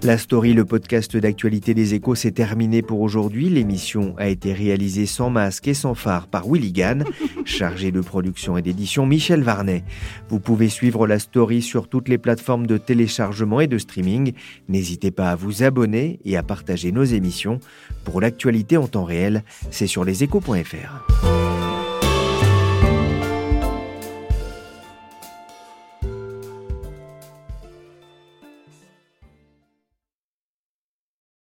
La 0.06 0.18
story, 0.18 0.54
le 0.54 0.64
podcast 0.64 1.16
d'actualité 1.16 1.74
des 1.74 1.94
échos, 1.94 2.14
s'est 2.14 2.30
terminé 2.30 2.80
pour 2.80 3.00
aujourd'hui. 3.00 3.48
L'émission 3.48 4.14
a 4.18 4.28
été 4.28 4.52
réalisée 4.52 5.04
sans 5.04 5.30
masque 5.30 5.66
et 5.66 5.74
sans 5.74 5.94
phare 5.96 6.28
par 6.28 6.46
Willy 6.46 6.70
Gann, 6.70 7.02
chargé 7.44 7.90
de 7.90 8.00
production 8.00 8.56
et 8.56 8.62
d'édition 8.62 9.04
Michel 9.04 9.42
Varnet. 9.42 9.82
Vous 10.28 10.38
pouvez 10.38 10.68
suivre 10.68 11.08
la 11.08 11.18
story 11.18 11.60
sur 11.60 11.88
toutes 11.88 12.08
les 12.08 12.18
plateformes 12.18 12.68
de 12.68 12.78
téléchargement 12.78 13.60
et 13.60 13.66
de 13.66 13.78
streaming. 13.78 14.34
N'hésitez 14.68 15.10
pas 15.10 15.30
à 15.32 15.34
vous 15.34 15.64
abonner 15.64 16.20
et 16.24 16.36
à 16.36 16.44
partager 16.44 16.92
nos 16.92 17.02
émissions. 17.02 17.58
Pour 18.04 18.20
l'actualité 18.20 18.76
en 18.76 18.86
temps 18.86 19.02
réel, 19.02 19.42
c'est 19.72 19.88
sur 19.88 20.04
leséchos.fr. 20.04 21.45